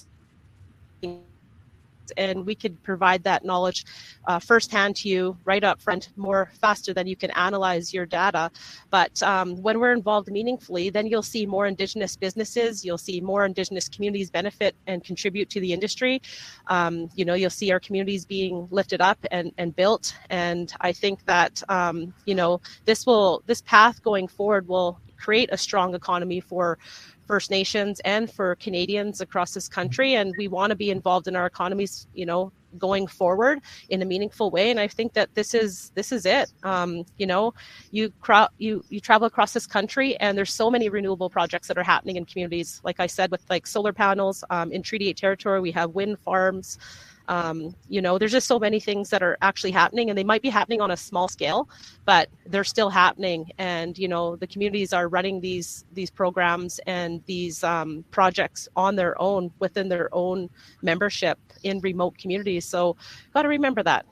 [2.17, 3.85] and we could provide that knowledge
[4.27, 8.51] uh, firsthand to you right up front more faster than you can analyze your data.
[8.91, 13.45] But um, when we're involved meaningfully then you'll see more indigenous businesses you'll see more
[13.45, 16.21] indigenous communities benefit and contribute to the industry.
[16.69, 20.15] Um, you know you'll see our communities being lifted up and, and built.
[20.31, 25.49] And i think that um, you know this will this path going forward will create
[25.53, 26.79] a strong economy for
[27.27, 30.15] First Nations and for Canadians across this country.
[30.15, 34.05] And we want to be involved in our economies, you know, going forward in a
[34.05, 34.71] meaningful way.
[34.71, 36.53] And I think that this is this is it.
[36.63, 37.55] Um, you know,
[37.91, 41.79] you cro- you you travel across this country, and there's so many renewable projects that
[41.79, 42.81] are happening in communities.
[42.85, 46.19] Like I said, with like solar panels um, in Treaty Eight territory, we have wind
[46.21, 46.79] farms.
[47.29, 50.43] Um, you know, there's just so many things that are actually happening, and they might
[50.43, 51.69] be happening on a small scale,
[52.05, 53.51] but they're still happening.
[53.59, 58.97] And you know, the communities are running these these programs and these um, projects on
[58.97, 60.51] their own within their own
[60.83, 62.65] membership in remote communities.
[62.65, 62.97] So,
[63.33, 64.07] got to remember that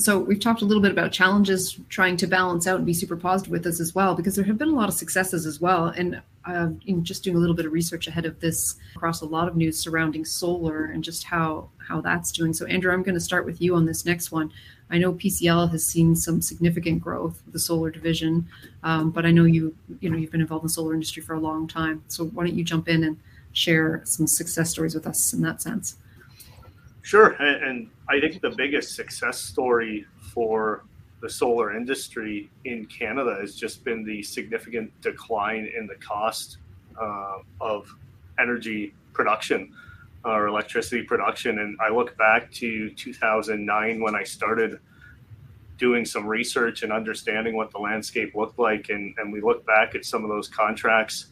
[0.00, 3.16] so we've talked a little bit about challenges trying to balance out and be super
[3.16, 5.86] positive with this as well because there have been a lot of successes as well.
[5.86, 9.26] And uh, in just doing a little bit of research ahead of this across a
[9.26, 12.54] lot of news surrounding solar and just how how that's doing.
[12.54, 14.50] So andrew i'm going to start with you on this next one.
[14.90, 18.48] I know pcl has seen some significant growth with the solar division
[18.82, 21.34] um, but i know you you know you've been involved in the solar industry for
[21.34, 22.02] a long time.
[22.08, 23.18] So why don't you jump in and
[23.52, 25.96] share some success stories with us in that sense
[27.02, 27.30] Sure.
[27.40, 30.84] And I think the biggest success story for
[31.20, 36.58] the solar industry in Canada has just been the significant decline in the cost
[37.00, 37.94] uh, of
[38.38, 39.72] energy production
[40.24, 41.58] or electricity production.
[41.60, 44.78] And I look back to 2009 when I started
[45.78, 48.90] doing some research and understanding what the landscape looked like.
[48.90, 51.26] And, and we look back at some of those contracts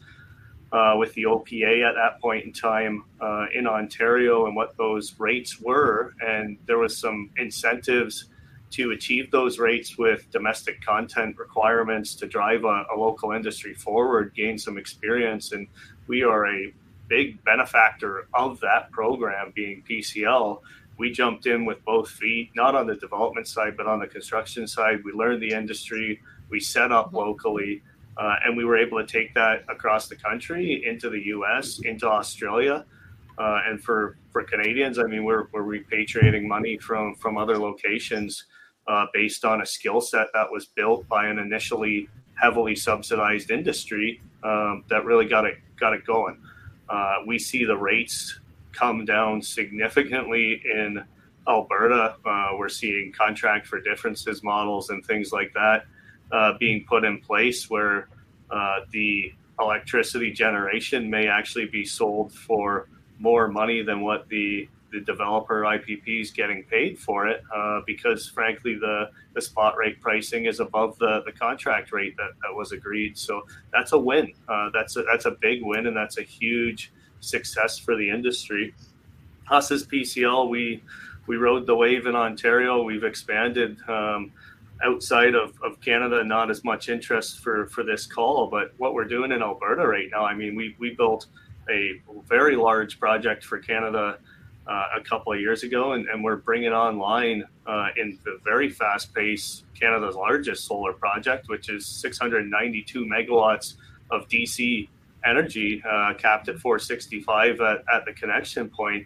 [0.71, 5.15] uh, with the OPA at that point in time uh, in Ontario and what those
[5.19, 6.13] rates were.
[6.25, 8.25] And there was some incentives
[8.71, 14.33] to achieve those rates with domestic content requirements to drive a, a local industry forward,
[14.35, 15.51] gain some experience.
[15.53, 15.67] And
[16.07, 16.71] we are a
[17.07, 20.61] big benefactor of that program being PCL.
[20.97, 24.67] We jumped in with both feet, not on the development side, but on the construction
[24.67, 25.03] side.
[25.03, 26.21] We learned the industry.
[26.49, 27.81] We set up locally
[28.19, 32.05] uh, and we were able to take that across the country into the US, into
[32.05, 32.85] Australia.
[33.37, 38.43] Uh, and for, for Canadians, I mean, we're, we're repatriating money from, from other locations
[38.87, 44.21] uh, based on a skill set that was built by an initially heavily subsidized industry
[44.43, 46.37] um, that really got it, got it going.
[46.89, 48.37] Uh, we see the rates
[48.73, 51.01] come down significantly in
[51.47, 52.15] Alberta.
[52.25, 55.85] Uh, we're seeing contract for differences models and things like that
[56.31, 58.07] uh, being put in place where
[58.51, 62.87] uh, the electricity generation may actually be sold for
[63.19, 68.27] more money than what the the developer IPP is getting paid for it uh, because
[68.27, 72.71] frankly the, the spot rate pricing is above the, the contract rate that, that was
[72.71, 73.17] agreed.
[73.17, 74.33] So that's a win.
[74.47, 78.73] Uh, that's a, that's a big win and that's a huge success for the industry.
[79.49, 80.81] Us as PCL we
[81.27, 82.81] we rode the wave in Ontario.
[82.81, 84.31] We've expanded um,
[84.83, 88.47] outside of, of Canada, not as much interest for, for this call.
[88.47, 91.27] But what we're doing in Alberta right now, I mean, we, we built
[91.69, 94.17] a very large project for Canada
[94.67, 98.69] uh, a couple of years ago, and, and we're bringing online uh, in the very
[98.69, 103.75] fast pace Canada's largest solar project, which is 692 megawatts
[104.11, 104.87] of DC
[105.25, 109.05] energy, uh, capped at 465 at, at the connection point.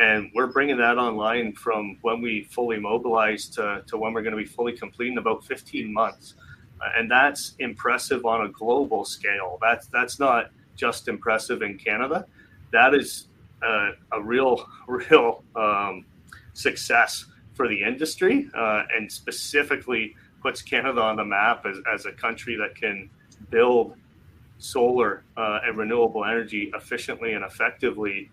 [0.00, 4.36] And we're bringing that online from when we fully mobilize to, to when we're going
[4.36, 6.34] to be fully complete in about 15 months.
[6.80, 9.58] Uh, and that's impressive on a global scale.
[9.62, 12.26] That's, that's not just impressive in Canada.
[12.72, 13.28] That is
[13.62, 16.04] a, a real, real um,
[16.54, 22.12] success for the industry uh, and specifically puts Canada on the map as, as a
[22.12, 23.08] country that can
[23.50, 23.96] build
[24.58, 28.30] solar uh, and renewable energy efficiently and effectively.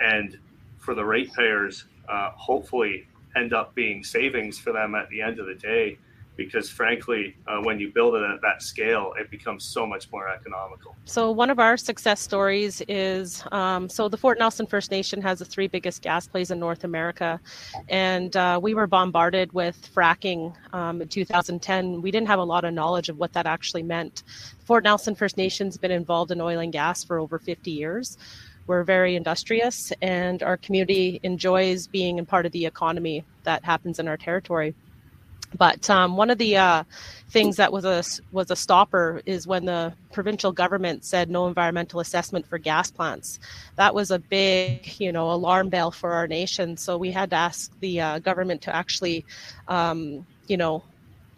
[0.00, 0.38] And
[0.84, 5.46] for the ratepayers, uh, hopefully end up being savings for them at the end of
[5.46, 5.98] the day
[6.36, 10.28] because frankly, uh, when you build it at that scale, it becomes so much more
[10.28, 10.96] economical.
[11.04, 15.38] So, one of our success stories is um, so the Fort Nelson First Nation has
[15.38, 17.40] the three biggest gas plays in North America.
[17.88, 22.02] And uh, we were bombarded with fracking um, in 2010.
[22.02, 24.24] We didn't have a lot of knowledge of what that actually meant.
[24.64, 28.18] Fort Nelson First Nation's been involved in oil and gas for over 50 years.
[28.66, 33.98] We're very industrious, and our community enjoys being a part of the economy that happens
[33.98, 34.74] in our territory.
[35.56, 36.84] But um, one of the uh,
[37.28, 38.02] things that was a
[38.32, 43.38] was a stopper is when the provincial government said no environmental assessment for gas plants.
[43.76, 46.76] That was a big, you know, alarm bell for our nation.
[46.76, 49.24] So we had to ask the uh, government to actually,
[49.68, 50.82] um, you know,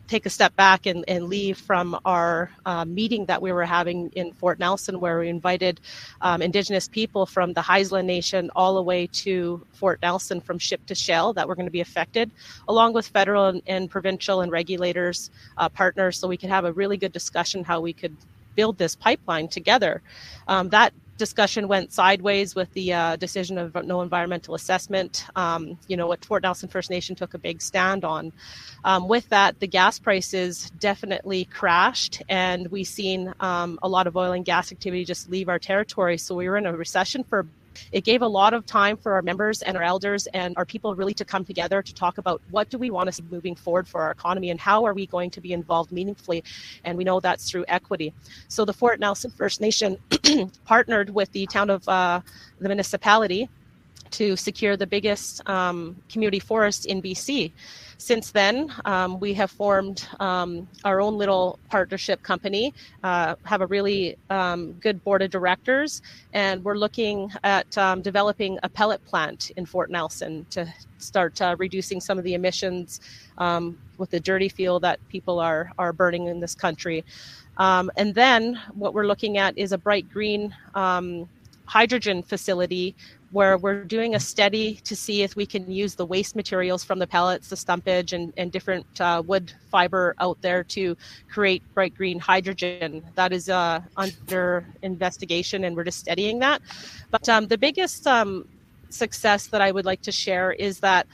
[0.08, 4.10] take a step back and, and leave from our uh, meeting that we were having
[4.10, 5.80] in Fort Nelson, where we invited
[6.20, 10.84] um, Indigenous people from the Haisla Nation all the way to Fort Nelson from ship
[10.86, 12.30] to shell that were going to be affected,
[12.68, 16.72] along with federal and, and provincial and regulators uh, partners, so we could have a
[16.72, 18.16] really good discussion how we could
[18.54, 20.02] build this pipeline together.
[20.48, 25.26] Um, that discussion went sideways with the uh, decision of no environmental assessment.
[25.34, 28.32] Um, you know, what Fort Nelson First Nation took a big stand on.
[28.84, 34.16] Um, with that, the gas prices definitely crashed, and we've seen um, a lot of
[34.16, 36.18] oil and gas activity just leave our territory.
[36.18, 37.46] So we were in a recession for
[37.92, 40.94] it gave a lot of time for our members and our elders and our people
[40.94, 43.86] really to come together to talk about what do we want to see moving forward
[43.86, 46.44] for our economy and how are we going to be involved meaningfully.
[46.84, 48.12] And we know that's through equity.
[48.48, 49.98] So the Fort Nelson First Nation
[50.64, 52.20] partnered with the town of uh,
[52.60, 53.48] the municipality
[54.12, 57.52] to secure the biggest um, community forest in BC.
[57.98, 63.66] Since then, um, we have formed um, our own little partnership company, uh, have a
[63.66, 66.02] really um, good board of directors,
[66.34, 71.56] and we're looking at um, developing a pellet plant in Fort Nelson to start uh,
[71.58, 73.00] reducing some of the emissions
[73.38, 77.02] um, with the dirty fuel that people are, are burning in this country.
[77.58, 80.54] And then what we're looking at is a bright green
[81.66, 82.94] hydrogen facility
[83.32, 86.98] where we're doing a study to see if we can use the waste materials from
[86.98, 90.96] the pellets, the stumpage, and, and different uh, wood fiber out there to
[91.28, 93.02] create bright green hydrogen.
[93.14, 96.62] That is uh, under investigation, and we're just studying that.
[97.10, 98.48] But um, the biggest um,
[98.90, 101.06] success that I would like to share is that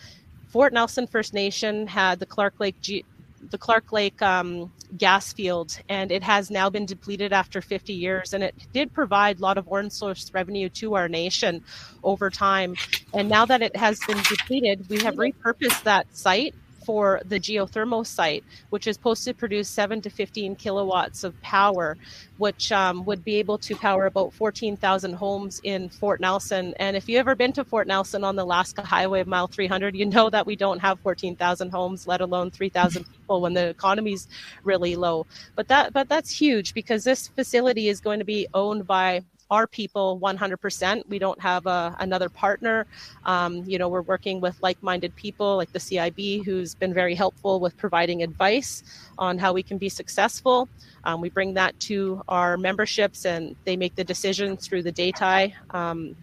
[0.48, 3.06] Fort Nelson First Nation had the Clarke Lake G-
[3.51, 8.34] the Clarke Lake um, gas field, and it has now been depleted after 50 years.
[8.34, 11.64] And it did provide a lot of own source revenue to our nation
[12.03, 12.76] over time.
[13.12, 16.55] And now that it has been depleted, we have repurposed that site
[16.85, 21.97] for the geothermal site, which is supposed to produce 7 to 15 kilowatts of power,
[22.39, 26.74] which um, would be able to power about 14,000 homes in Fort Nelson.
[26.78, 30.07] And if you've ever been to Fort Nelson on the Alaska Highway Mile 300, you
[30.07, 34.28] know that we don't have 14,000 homes, let alone 3,000 people when the economy's
[34.64, 35.26] really low.
[35.55, 39.22] But that but that's huge because this facility is going to be owned by
[39.53, 41.07] our people 100%.
[41.09, 42.86] We don't have a, another partner.
[43.24, 47.61] Um, you know, we're working with like-minded people like the CIB, who's been very helpful
[47.61, 48.82] with providing advice
[49.18, 50.70] on how we can be successful.
[51.05, 55.48] Um, we bring that to our memberships, and they make the decisions through Tu Deh-Kah.
[55.70, 56.16] Um,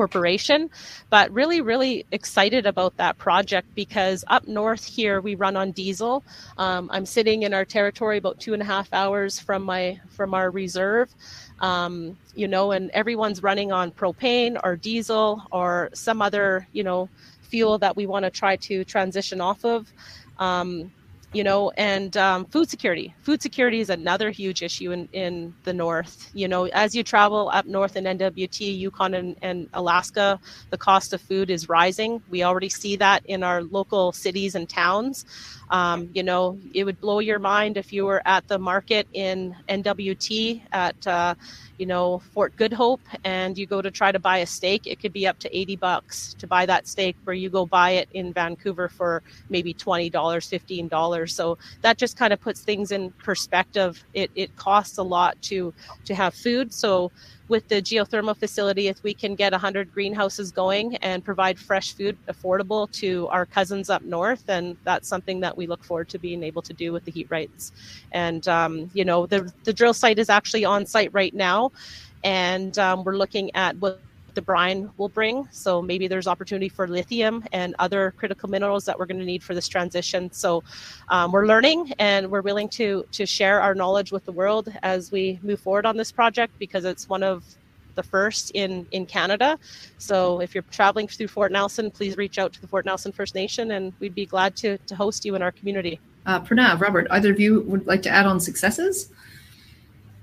[0.00, 0.70] corporation
[1.10, 6.24] but really really excited about that project because up north here we run on diesel
[6.56, 10.32] um, i'm sitting in our territory about two and a half hours from my from
[10.32, 11.08] our reserve
[11.60, 17.08] um, you know, and everyone's running on propane or diesel or some other, you know,
[17.42, 19.92] fuel that we want to try to transition off of.
[20.38, 20.92] Um,
[21.32, 23.14] you know, and um, food security.
[23.22, 26.28] Food security is another huge issue in, in the north.
[26.34, 31.12] You know, as you travel up north in NWT, Yukon, and, and Alaska, the cost
[31.12, 32.20] of food is rising.
[32.30, 35.24] We already see that in our local cities and towns.
[35.70, 39.54] Um, you know, it would blow your mind if you were at the market in
[39.68, 41.36] NWT at, uh,
[41.80, 45.00] you know, Fort Good Hope and you go to try to buy a steak, it
[45.00, 48.10] could be up to 80 bucks to buy that steak where you go buy it
[48.12, 51.30] in Vancouver for maybe $20, $15.
[51.30, 54.04] So that just kind of puts things in perspective.
[54.12, 55.72] It, it costs a lot to,
[56.04, 56.74] to have food.
[56.74, 57.10] So
[57.50, 62.16] with the geothermal facility, if we can get 100 greenhouses going and provide fresh food
[62.28, 66.42] affordable to our cousins up north, then that's something that we look forward to being
[66.42, 67.72] able to do with the heat rights.
[68.12, 71.72] And, um, you know, the, the drill site is actually on site right now,
[72.22, 74.00] and um, we're looking at what
[74.34, 75.48] the brine will bring.
[75.50, 79.42] So maybe there's opportunity for lithium and other critical minerals that we're going to need
[79.42, 80.30] for this transition.
[80.32, 80.62] So
[81.08, 85.10] um, we're learning and we're willing to to share our knowledge with the world as
[85.10, 87.44] we move forward on this project because it's one of
[87.94, 89.58] the first in in Canada.
[89.98, 93.34] So if you're traveling through Fort Nelson, please reach out to the Fort Nelson First
[93.34, 96.00] Nation, and we'd be glad to to host you in our community.
[96.26, 99.10] Uh, Pranav, Robert, either of you would like to add on successes?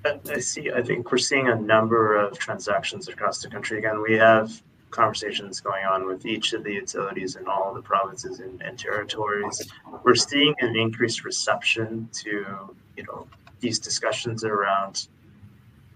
[0.05, 0.71] I see.
[0.71, 3.79] I think we're seeing a number of transactions across the country.
[3.79, 8.39] Again, we have conversations going on with each of the utilities in all the provinces
[8.39, 9.69] and, and territories.
[10.03, 13.27] We're seeing an increased reception to you know
[13.59, 15.07] these discussions around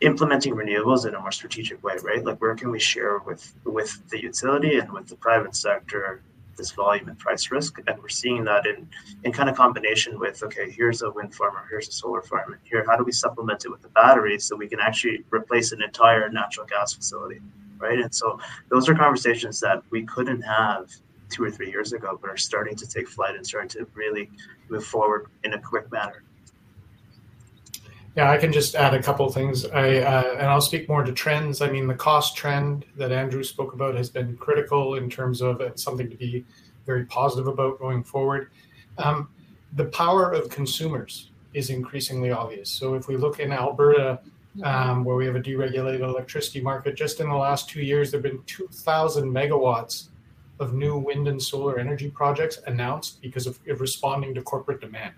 [0.02, 2.24] implementing renewables in a more strategic way, right?
[2.24, 6.22] Like where can we share with with the utility and with the private sector
[6.58, 7.80] this volume and price risk.
[7.88, 8.88] And we're seeing that in,
[9.24, 12.54] in kind of combination with, okay, here's a wind farm or here's a solar farm.
[12.54, 15.72] And here, how do we supplement it with the battery so we can actually replace
[15.72, 17.40] an entire natural gas facility,
[17.78, 18.00] right?
[18.00, 18.40] And so
[18.70, 20.90] those are conversations that we couldn't have
[21.30, 24.30] two or three years ago, but are starting to take flight and starting to really
[24.70, 26.24] move forward in a quick manner.
[28.16, 29.66] Yeah, I can just add a couple of things.
[29.66, 31.62] I uh, and I'll speak more to trends.
[31.62, 35.62] I mean, the cost trend that Andrew spoke about has been critical in terms of
[35.76, 36.46] something to be
[36.86, 38.52] very positive about going forward.
[38.98, 39.30] Um,
[39.74, 42.70] the power of consumers is increasingly obvious.
[42.70, 44.20] So if we look in Alberta,
[44.64, 48.22] um, where we have a deregulated electricity market, just in the last two years, there
[48.22, 50.10] have been 2,000 megawatts
[50.60, 55.14] of new wind and solar energy projects announced because of, of responding to corporate demand,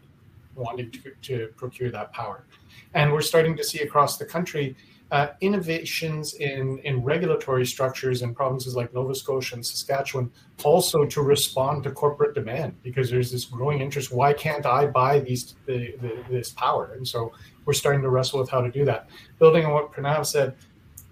[0.55, 2.45] wanting to, to procure that power.
[2.93, 4.75] And we're starting to see across the country
[5.11, 10.31] uh, innovations in, in regulatory structures in provinces like Nova Scotia and Saskatchewan
[10.63, 14.11] also to respond to corporate demand because there's this growing interest.
[14.11, 16.93] Why can't I buy these the, the, this power?
[16.95, 17.31] And so
[17.65, 19.07] we're starting to wrestle with how to do that.
[19.37, 20.55] Building on what Pranav said,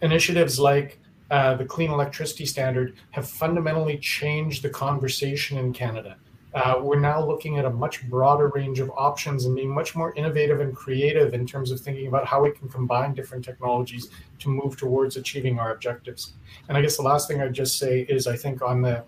[0.02, 0.98] initiatives like
[1.30, 6.18] uh, the Clean Electricity Standard have fundamentally changed the conversation in Canada
[6.54, 10.14] uh, we're now looking at a much broader range of options and being much more
[10.16, 14.50] innovative and creative in terms of thinking about how we can combine different technologies to
[14.50, 16.34] move towards achieving our objectives.
[16.68, 19.04] And I guess the last thing I'd just say is I think on the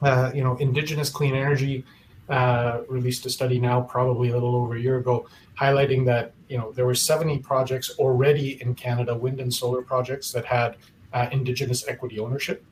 [0.00, 1.84] uh, you know Indigenous Clean Energy
[2.30, 5.26] uh, released a study now probably a little over a year ago
[5.58, 10.32] highlighting that you know there were 70 projects already in Canada, wind and solar projects
[10.32, 10.76] that had
[11.12, 12.64] uh, Indigenous equity ownership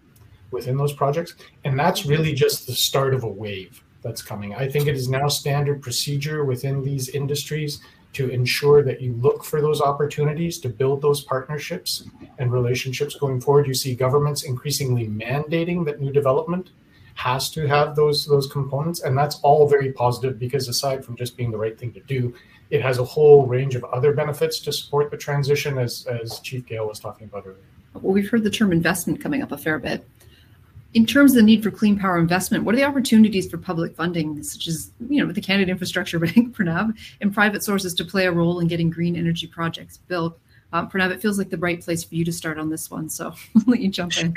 [0.53, 1.34] within those projects.
[1.64, 4.55] And that's really just the start of a wave that's coming.
[4.55, 7.80] I think it is now standard procedure within these industries
[8.14, 12.05] to ensure that you look for those opportunities to build those partnerships
[12.38, 13.66] and relationships going forward.
[13.66, 16.70] You see governments increasingly mandating that new development
[17.14, 21.36] has to have those those components and that's all very positive because aside from just
[21.36, 22.34] being the right thing to do
[22.70, 26.64] it has a whole range of other benefits to support the transition as as chief
[26.64, 27.61] gale was talking about earlier
[28.00, 30.09] well we've heard the term investment coming up a fair bit
[30.95, 33.97] in terms of the need for clean power investment, what are the opportunities for public
[33.97, 38.26] funding, such as you know, the Canada Infrastructure Bank, Pranav, and private sources to play
[38.26, 40.38] a role in getting green energy projects built?
[40.72, 43.09] Um, Pranav, it feels like the right place for you to start on this one,
[43.09, 43.34] so
[43.66, 44.34] let you jump in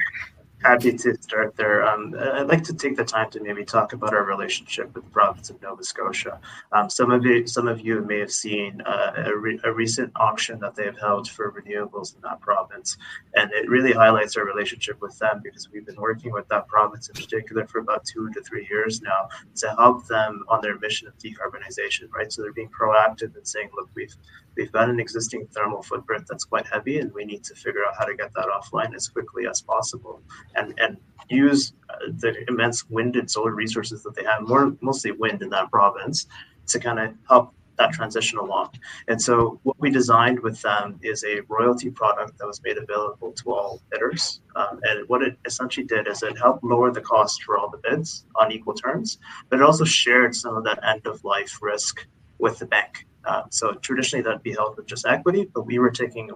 [0.66, 1.86] happy to start there.
[1.86, 5.10] Um, I'd like to take the time to maybe talk about our relationship with the
[5.12, 6.40] province of Nova Scotia.
[6.72, 10.12] Um, some of you, some of you may have seen uh, a, re- a, recent
[10.16, 12.98] auction that they have held for renewables in that province,
[13.36, 17.10] and it really highlights our relationship with them because we've been working with that province
[17.10, 21.08] in particular for about two to three years now to help them on their mission
[21.08, 22.12] of decarbonization.
[22.12, 24.16] Right, so they're being proactive and saying, "Look, we've
[24.58, 27.94] we've got an existing thermal footprint that's quite heavy, and we need to figure out
[28.00, 30.24] how to get that offline as quickly as possible."
[30.56, 30.98] And and
[31.30, 35.50] use uh, the immense wind and solar resources that they have, more mostly wind in
[35.50, 36.28] that province,
[36.68, 38.70] to kind of help that transition along.
[39.08, 43.34] And so what we designed with them is a royalty product that was made available
[43.34, 44.42] to all bidders.
[44.56, 47.82] Um, and what it essentially did is it helped lower the cost for all the
[47.84, 49.18] bids on equal terms,
[49.50, 52.08] but it also shared some of that end of life risk
[52.40, 53.06] with the bank.
[53.26, 56.30] Um, so traditionally that'd be held with just equity, but we were taking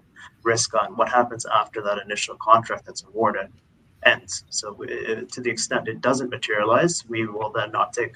[0.43, 3.51] risk on what happens after that initial contract that's awarded
[4.03, 4.43] ends.
[4.49, 8.15] So uh, to the extent it doesn't materialize, we will then not take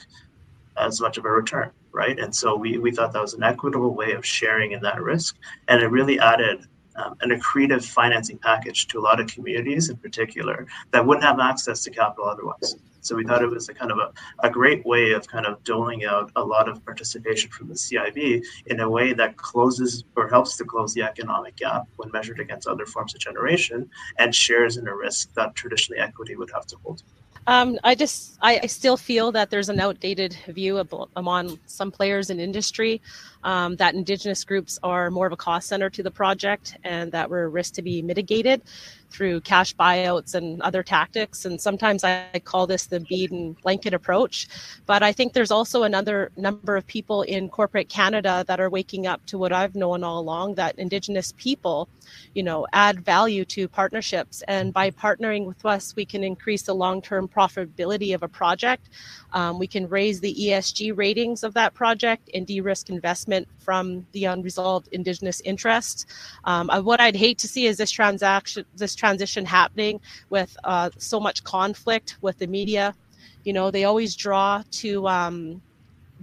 [0.77, 2.19] as much of a return, right?
[2.19, 5.37] And so we, we thought that was an equitable way of sharing in that risk.
[5.67, 6.65] And it really added
[6.95, 11.39] um, an accretive financing package to a lot of communities in particular that wouldn't have
[11.39, 12.75] access to capital otherwise.
[13.03, 15.61] So we thought it was a kind of a, a great way of kind of
[15.65, 20.29] doling out a lot of participation from the CIB in a way that closes or
[20.29, 23.89] helps to close the economic gap when measured against other forms of generation
[24.19, 27.03] and shares in a risk that traditionally equity would have to hold.
[27.45, 30.81] Um, I just, I, I, still feel that there's an outdated view
[31.17, 33.01] among some players in industry
[33.43, 37.29] um, that Indigenous groups are more of a cost center to the project and that
[37.29, 38.61] we're a risk to be mitigated
[39.09, 41.45] through cash buyouts and other tactics.
[41.45, 44.47] And sometimes I call this the bead and blanket approach.
[44.85, 49.05] But I think there's also another number of people in corporate Canada that are waking
[49.05, 51.89] up to what I've known all along that Indigenous people,
[52.33, 54.43] you know, add value to partnerships.
[54.47, 58.89] And by partnering with us, we can increase the long term profitability of a project.
[59.31, 64.05] Um, we can raise the ESG ratings of that project and de risk investment from
[64.11, 66.05] the unresolved Indigenous interests.
[66.43, 69.99] Um, what I'd hate to see is this transaction, this transition happening
[70.29, 72.95] with uh, so much conflict with the media.
[73.43, 75.07] You know, they always draw to.
[75.07, 75.61] Um,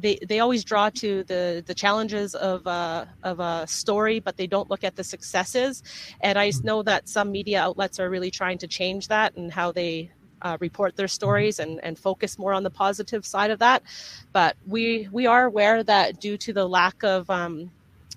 [0.01, 4.47] they, they always draw to the, the challenges of a, of a story, but they
[4.47, 5.83] don't look at the successes.
[6.21, 6.67] And I mm-hmm.
[6.67, 10.11] know that some media outlets are really trying to change that and how they
[10.43, 13.83] uh, report their stories and, and focus more on the positive side of that.
[14.33, 17.71] But we we are aware that due to the lack of um,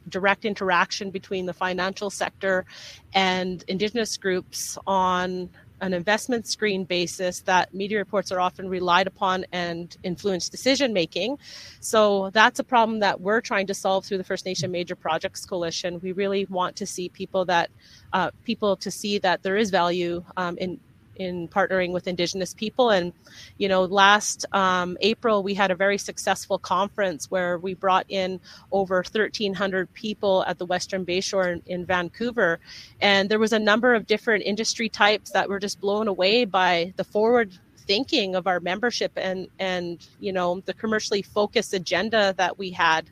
[0.09, 2.65] direct interaction between the financial sector
[3.13, 5.49] and indigenous groups on
[5.83, 11.37] an investment screen basis that media reports are often relied upon and influence decision making.
[11.81, 15.45] So that's a problem that we're trying to solve through the First Nation Major Projects
[15.45, 15.99] Coalition.
[16.01, 17.69] We really want to see people that
[18.13, 20.79] uh, people to see that there is value um, in
[21.15, 22.89] in partnering with indigenous people.
[22.89, 23.13] And
[23.57, 28.39] you know last um, april we had a very successful conference where we brought in
[28.71, 32.59] over 1300 people at the Westin Bayshore in, in vancouver.
[33.01, 36.93] And there was a number of different industry types that were just blown away by
[36.97, 37.57] the forward
[37.87, 43.09] thinking of our membership and and you know the commercially focused agenda that we had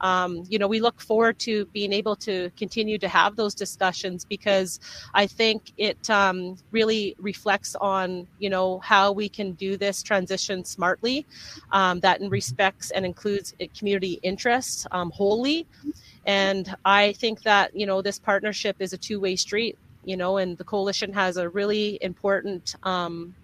[0.00, 4.24] um, you know, we look forward to being able to continue to have those discussions
[4.24, 4.80] because
[5.14, 10.64] I think it um, really reflects on, you know, how we can do this transition
[10.64, 11.26] smartly
[11.72, 15.66] um, that respects and includes community interests um, wholly.
[16.26, 20.38] And I think that, you know, this partnership is a two way street you know,
[20.38, 23.34] and the coalition has a really important um,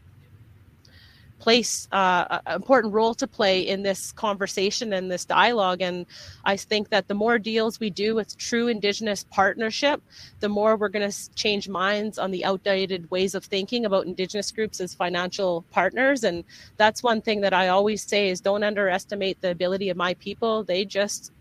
[1.47, 5.81] place uh, an important role to play in this conversation and this dialogue.
[5.81, 6.05] And
[6.53, 10.03] i think that the more deals we do with true indigenous partnership
[10.41, 14.51] the more we're going to change minds on the outdated ways of thinking about indigenous
[14.51, 16.25] groups as financial partners.
[16.25, 16.45] And
[16.77, 20.65] that's one thing that i always say is don't underestimate the ability of my people.
[20.65, 21.33] They just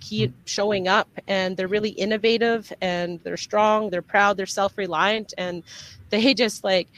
[0.00, 5.64] keep showing up and they're really innovative and they're strong they're proud they're self-reliant and
[6.10, 6.88] they just like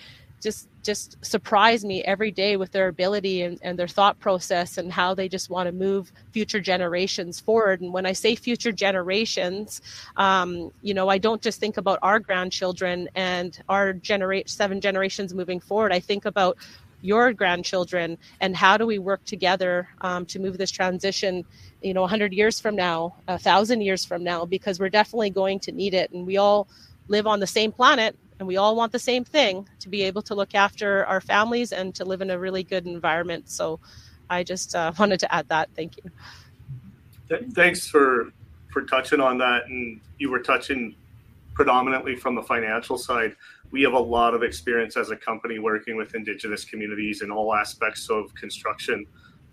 [0.41, 4.91] just just surprise me every day with their ability and, and their thought process and
[4.91, 7.83] how they just want to move future generations forward.
[7.83, 9.83] And when I say future generations,
[10.17, 15.35] um, you know, I don't just think about our grandchildren and our generate seven generations
[15.35, 15.93] moving forward.
[15.93, 16.57] I think about
[17.03, 21.45] your grandchildren and how do we work together um, to move this transition
[21.83, 25.59] you know 100 years from now a thousand years from now because we're definitely going
[25.59, 26.69] to need it and we all
[27.09, 30.23] live on the same planet and we all want the same thing to be able
[30.23, 33.51] to look after our families and to live in a really good environment.
[33.51, 33.79] So
[34.31, 35.69] I just uh, wanted to add that.
[35.77, 36.11] Thank you.
[37.53, 38.33] Thanks for
[38.73, 40.95] for touching on that, and you were touching
[41.55, 43.37] predominantly from the financial side.
[43.73, 47.55] We have a lot of experience as a company working with Indigenous communities in all
[47.55, 49.07] aspects of construction.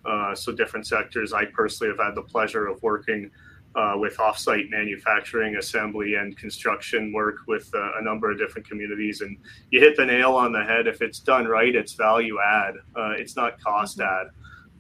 [0.05, 1.33] Uh, so different sectors.
[1.33, 3.29] I personally have had the pleasure of working
[3.77, 9.21] uh, with offsite manufacturing, assembly, and construction work with uh, a number of different communities.
[9.21, 9.37] And
[9.69, 10.87] you hit the nail on the head.
[10.87, 12.73] If it's done right, it's value add.
[12.95, 14.27] Uh, it's not cost mm-hmm.
[14.27, 14.31] add.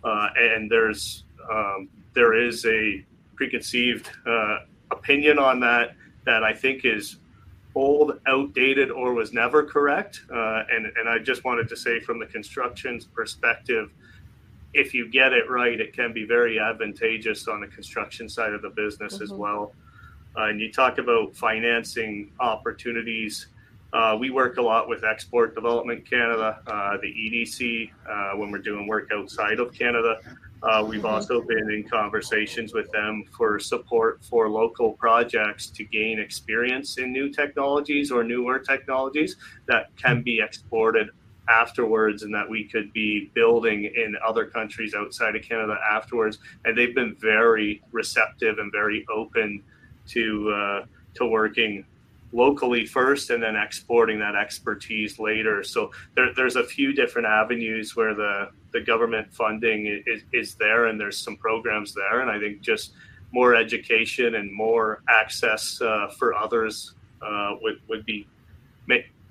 [0.03, 4.59] Uh, and there's um, there is a preconceived uh,
[4.91, 5.95] opinion on that
[6.25, 7.17] that I think is
[7.75, 10.21] old, outdated, or was never correct.
[10.33, 13.91] Uh, and and I just wanted to say from the construction's perspective
[14.73, 18.61] if you get it right, it can be very advantageous on the construction side of
[18.61, 19.23] the business mm-hmm.
[19.23, 19.73] as well.
[20.37, 23.47] Uh, and you talk about financing opportunities.
[23.93, 28.59] Uh, we work a lot with Export Development Canada, uh, the EDC, uh, when we're
[28.59, 30.19] doing work outside of Canada.
[30.61, 31.07] Uh, we've mm-hmm.
[31.07, 37.11] also been in conversations with them for support for local projects to gain experience in
[37.11, 39.37] new technologies or newer technologies
[39.67, 41.09] that can be exported
[41.49, 46.39] afterwards and that we could be building in other countries outside of Canada afterwards.
[46.65, 49.63] And they've been very receptive and very open
[50.09, 50.85] to uh,
[51.15, 51.85] to working
[52.33, 55.63] locally first and then exporting that expertise later.
[55.63, 60.87] So there, there's a few different avenues where the, the government funding is, is there
[60.87, 62.21] and there's some programs there.
[62.21, 62.93] And I think just
[63.31, 68.27] more education and more access uh, for others uh, would, would be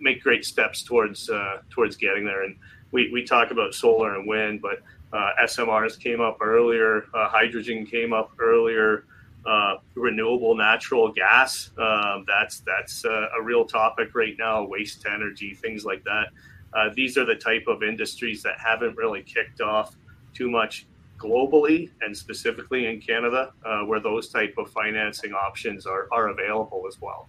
[0.00, 2.44] make, great steps towards uh, towards getting there.
[2.44, 2.56] And
[2.92, 4.82] we, we talk about solar and wind, but
[5.12, 9.04] uh, SMRs came up earlier, uh, hydrogen came up earlier
[9.46, 11.70] uh, renewable natural gas.
[11.78, 14.64] Um, that's that's uh, a real topic right now.
[14.64, 16.26] Waste energy, things like that.
[16.74, 19.96] Uh, these are the type of industries that haven't really kicked off
[20.34, 20.86] too much
[21.16, 23.52] globally and specifically in Canada,
[23.86, 27.28] where those type of financing options are, are available as well.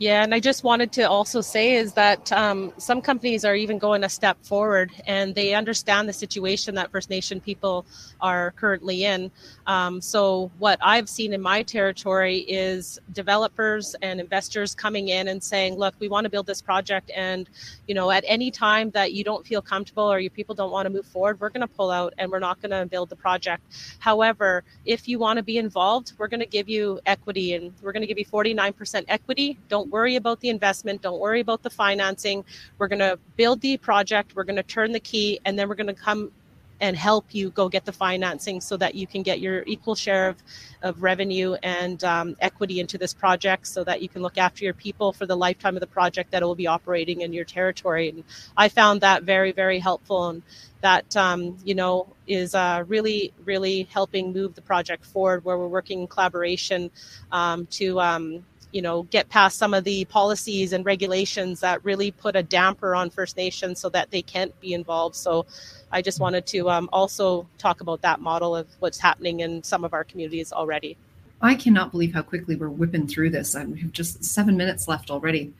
[0.00, 3.76] Yeah, and I just wanted to also say is that um, some companies are even
[3.76, 7.84] going a step forward and they understand the situation that First Nation people
[8.18, 9.30] are currently in.
[9.66, 15.42] Um, so, what I've seen in my territory is developers and investors coming in and
[15.42, 17.50] saying, "Look, we want to build this project, and
[17.86, 20.86] you know, at any time that you don't feel comfortable or your people don't want
[20.86, 23.16] to move forward, we're going to pull out and we're not going to build the
[23.16, 23.62] project.
[23.98, 27.92] However, if you want to be involved, we're going to give you equity, and we're
[27.92, 29.58] going to give you 49% equity.
[29.68, 31.02] Don't worry about the investment.
[31.02, 32.44] Don't worry about the financing.
[32.78, 34.34] We're going to build the project.
[34.34, 36.32] We're going to turn the key, and then we're going to come
[36.80, 40.28] and help you go get the financing so that you can get your equal share
[40.28, 40.42] of,
[40.82, 44.74] of revenue and um, equity into this project so that you can look after your
[44.74, 48.08] people for the lifetime of the project that will be operating in your territory.
[48.08, 48.24] And
[48.56, 50.30] I found that very, very helpful.
[50.30, 50.42] And
[50.80, 55.68] that, um, you know, is uh, really, really helping move the project forward where we're
[55.68, 56.90] working in collaboration
[57.30, 62.10] um, to um, you know get past some of the policies and regulations that really
[62.10, 65.16] put a damper on First Nations so that they can't be involved.
[65.16, 65.46] So
[65.92, 69.84] I just wanted to um, also talk about that model of what's happening in some
[69.84, 70.96] of our communities already.
[71.42, 73.56] I cannot believe how quickly we're whipping through this.
[73.56, 75.52] I have just seven minutes left already.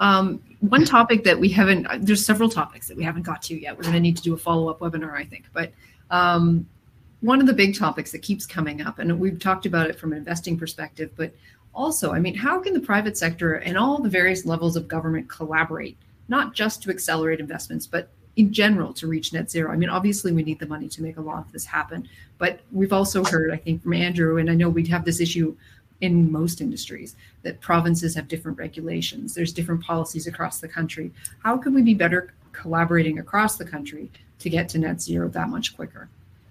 [0.00, 3.76] Um, one topic that we haven't, there's several topics that we haven't got to yet.
[3.76, 5.46] We're going to need to do a follow up webinar, I think.
[5.52, 5.72] But
[6.10, 6.66] um,
[7.20, 10.12] one of the big topics that keeps coming up, and we've talked about it from
[10.12, 11.34] an investing perspective, but
[11.78, 15.28] also, I mean, how can the private sector and all the various levels of government
[15.28, 19.72] collaborate, not just to accelerate investments, but in general to reach net zero?
[19.72, 22.60] I mean, obviously, we need the money to make a lot of this happen, but
[22.72, 25.56] we've also heard, I think, from Andrew, and I know we have this issue
[26.00, 31.12] in most industries that provinces have different regulations, there's different policies across the country.
[31.44, 34.10] How can we be better collaborating across the country
[34.40, 36.08] to get to net zero that much quicker?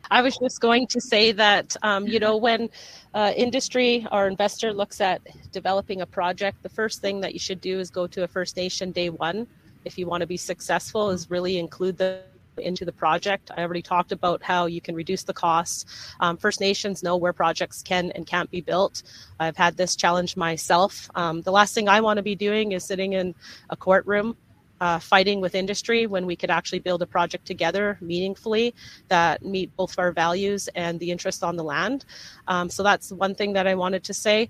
[0.10, 2.70] I was just going to say that, um, you know, when
[3.18, 5.20] uh, industry our investor looks at
[5.52, 8.56] developing a project, the first thing that you should do is go to a First
[8.56, 9.48] Nation day one.
[9.86, 12.22] If you want to be successful, is really include them
[12.60, 13.50] into the project.
[13.58, 16.14] I already talked about how you can reduce the costs.
[16.20, 19.02] Um, First Nations know where projects can and can't be built.
[19.40, 21.10] I've had this challenge myself.
[21.16, 23.34] Um, the last thing I want to be doing is sitting in
[23.72, 24.38] a courtroom
[24.82, 28.74] uh, fighting with industry when we could actually build a project together meaningfully
[29.08, 32.06] that meet both our values and the interests on the land.
[32.48, 34.50] Um, so that's one thing that I wanted to say.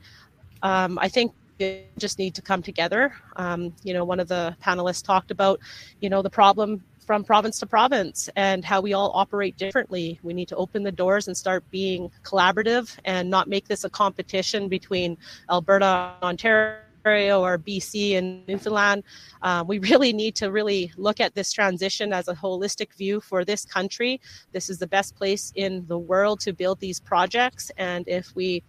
[0.62, 3.14] Um, I think we just need to come together.
[3.36, 5.60] Um, you know, one of the panelists talked about,
[6.02, 10.20] you know, the problem from province to province and how we all operate differently.
[10.24, 13.90] We need to open the doors and start being collaborative and not make this a
[13.90, 15.18] competition between
[15.50, 19.04] Alberta and Ontario Ontario or BC and Newfoundland.
[19.42, 23.46] Uh, we really need to really look at this transition as a holistic view for
[23.46, 24.20] this country.
[24.52, 27.72] This is the best place in the world to build these projects.
[27.78, 28.62] And if we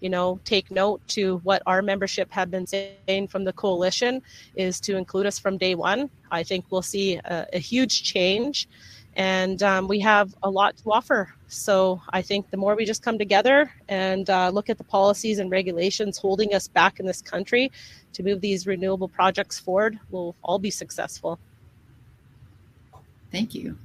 [0.00, 4.20] you know, take note to what our membership have been saying from the coalition
[4.54, 6.10] is to include us from day one.
[6.30, 8.68] I think we'll see a, a huge change
[9.16, 11.34] and um, we have a lot to offer.
[11.48, 15.38] So I think the more we just come together and uh, look at the policies
[15.38, 17.72] and regulations holding us back in this country
[18.12, 21.38] to move these renewable projects forward, we'll all be successful.
[23.32, 23.78] Thank you.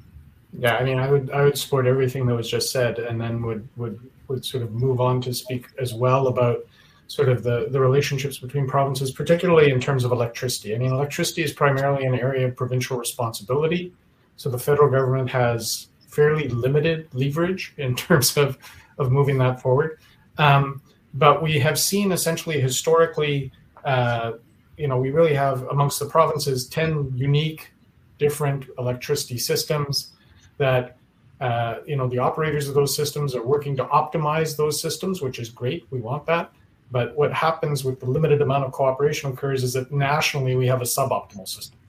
[0.58, 3.42] Yeah, I mean, I would I would support everything that was just said, and then
[3.42, 6.66] would would would sort of move on to speak as well about
[7.08, 10.74] sort of the, the relationships between provinces, particularly in terms of electricity.
[10.74, 13.94] I mean, electricity is primarily an area of provincial responsibility.
[14.38, 18.58] So the federal government has fairly limited leverage in terms of,
[18.98, 20.00] of moving that forward.
[20.38, 20.82] Um,
[21.14, 23.52] but we have seen essentially historically,
[23.84, 24.34] uh,
[24.78, 27.72] you know, we really have amongst the provinces 10 unique
[28.18, 30.14] different electricity systems
[30.58, 30.98] that,
[31.42, 35.40] uh, you know, the operators of those systems are working to optimize those systems, which
[35.40, 35.86] is great.
[35.90, 36.54] We want that.
[36.92, 40.82] But what happens with the limited amount of cooperation occurs is that nationally we have
[40.82, 41.80] a suboptimal system.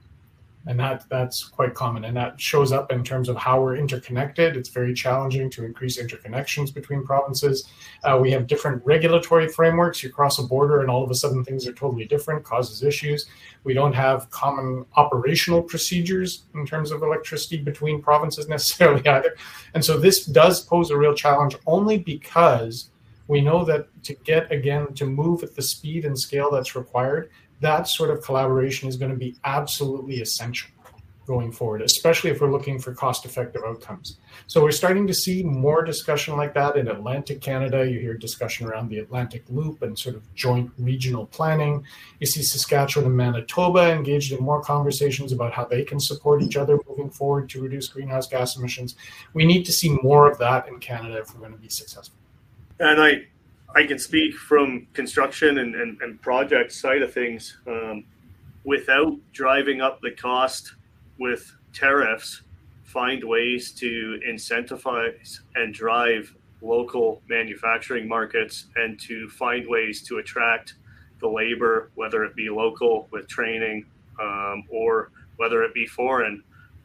[0.66, 2.04] And that that's quite common.
[2.04, 4.56] And that shows up in terms of how we're interconnected.
[4.56, 7.68] It's very challenging to increase interconnections between provinces.
[8.04, 10.02] Uh, we have different regulatory frameworks.
[10.02, 13.26] You cross a border and all of a sudden things are totally different causes issues.
[13.64, 19.34] We don't have common operational procedures in terms of electricity between provinces necessarily either.
[19.74, 22.90] And so this does pose a real challenge only because
[23.28, 27.30] we know that to get again to move at the speed and scale that's required
[27.62, 30.68] that sort of collaboration is going to be absolutely essential
[31.26, 34.18] going forward, especially if we're looking for cost effective outcomes.
[34.48, 37.88] So we're starting to see more discussion like that in Atlantic Canada.
[37.88, 41.84] You hear discussion around the Atlantic Loop and sort of joint regional planning.
[42.18, 46.56] You see Saskatchewan and Manitoba engaged in more conversations about how they can support each
[46.56, 48.96] other moving forward to reduce greenhouse gas emissions.
[49.32, 52.16] We need to see more of that in Canada if we're going to be successful.
[52.80, 53.26] And I
[53.74, 57.56] I can speak from construction and, and, and project side of things.
[57.66, 58.04] Um,
[58.64, 60.74] without driving up the cost
[61.18, 62.42] with tariffs,
[62.84, 70.74] find ways to incentivize and drive local manufacturing markets and to find ways to attract
[71.20, 73.86] the labor, whether it be local with training
[74.20, 76.42] um, or whether it be foreign,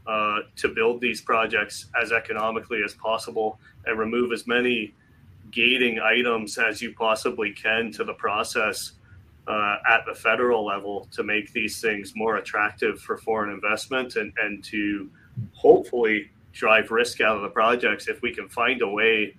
[0.07, 4.93] uh, to build these projects as economically as possible and remove as many
[5.51, 8.93] gating items as you possibly can to the process
[9.47, 14.33] uh, at the federal level to make these things more attractive for foreign investment and,
[14.37, 15.09] and to
[15.53, 18.07] hopefully drive risk out of the projects.
[18.07, 19.35] If we can find a way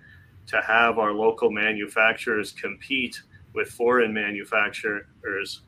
[0.47, 3.21] to have our local manufacturers compete
[3.53, 5.61] with foreign manufacturers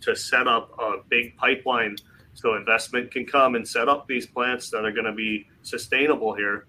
[0.00, 1.96] to set up a big pipeline
[2.34, 6.34] so investment can come and set up these plants that are going to be sustainable
[6.34, 6.66] here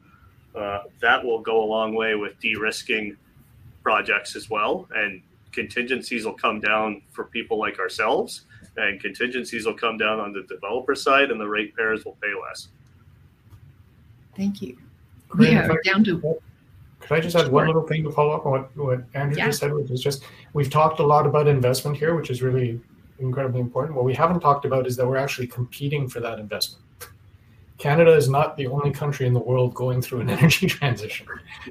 [0.56, 3.16] uh, that will go a long way with de-risking
[3.84, 8.46] projects as well and contingencies will come down for people like ourselves
[8.78, 12.70] and contingencies will come down on the developer side and the ratepayers will pay less
[14.36, 14.78] thank you
[15.38, 16.40] we are down to
[17.06, 19.46] could I just add one little thing to follow up on what, what Andrew yeah.
[19.46, 22.82] just said, which is just we've talked a lot about investment here, which is really
[23.20, 23.96] incredibly important.
[23.96, 26.84] What we haven't talked about is that we're actually competing for that investment.
[27.78, 31.28] Canada is not the only country in the world going through an energy transition.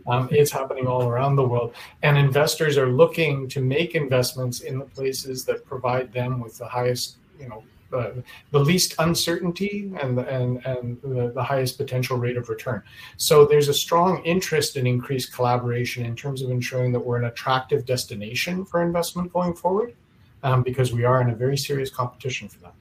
[0.07, 1.75] Um, it's happening all around the world.
[2.03, 6.67] And investors are looking to make investments in the places that provide them with the
[6.67, 8.11] highest, you know, uh,
[8.51, 12.83] the least uncertainty and and and the, the, highest potential rate of return.
[13.19, 17.27] So there's a strong interest in increased collaboration in terms of ensuring that we're an
[17.27, 19.95] attractive destination for investment going forward,
[20.43, 22.75] um, because we are in a very serious competition for that.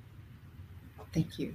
[1.14, 1.54] Thank you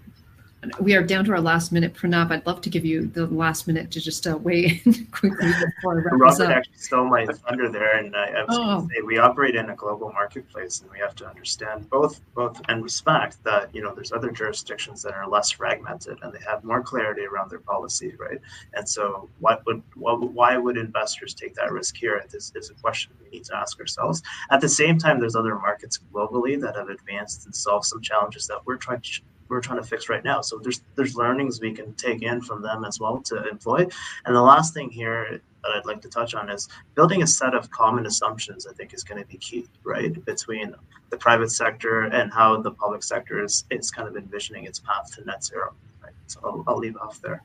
[0.81, 1.95] we are down to our last minute.
[1.95, 5.53] Pranav, I'd love to give you the last minute to just uh, weigh in quickly
[5.53, 6.51] before I wrap Robert up.
[6.51, 8.65] actually stole my thunder there, and I, I was oh.
[8.65, 12.21] going to say we operate in a global marketplace, and we have to understand both,
[12.35, 16.41] both, and respect that you know there's other jurisdictions that are less fragmented and they
[16.47, 18.41] have more clarity around their policy, right?
[18.75, 22.25] And so, what would, what, why would investors take that risk here?
[22.31, 24.23] This is a question we need to ask ourselves.
[24.51, 28.47] At the same time, there's other markets globally that have advanced and solved some challenges
[28.49, 30.41] that we're trying to we're trying to fix right now.
[30.41, 33.87] So there's there's learnings we can take in from them as well to employ.
[34.25, 37.55] And the last thing here that I'd like to touch on is building a set
[37.55, 38.67] of common assumptions.
[38.67, 40.75] I think is going to be key, right, between
[41.11, 45.15] the private sector and how the public sector is is kind of envisioning its path
[45.17, 45.75] to net zero.
[46.03, 46.13] Right.
[46.27, 47.43] So I'll, I'll leave off there.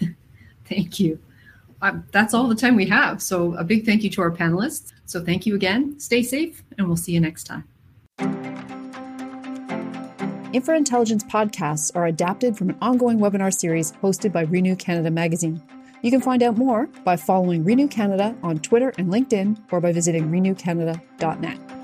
[0.64, 1.18] thank you.
[1.80, 3.22] Um, that's all the time we have.
[3.22, 4.92] So a big thank you to our panelists.
[5.06, 5.98] So thank you again.
[6.00, 7.64] Stay safe, and we'll see you next time.
[10.52, 15.62] Infraintelligence podcasts are adapted from an ongoing webinar series hosted by Renew Canada magazine.
[16.00, 19.92] You can find out more by following Renew Canada on Twitter and LinkedIn or by
[19.92, 21.77] visiting renewcanada.net.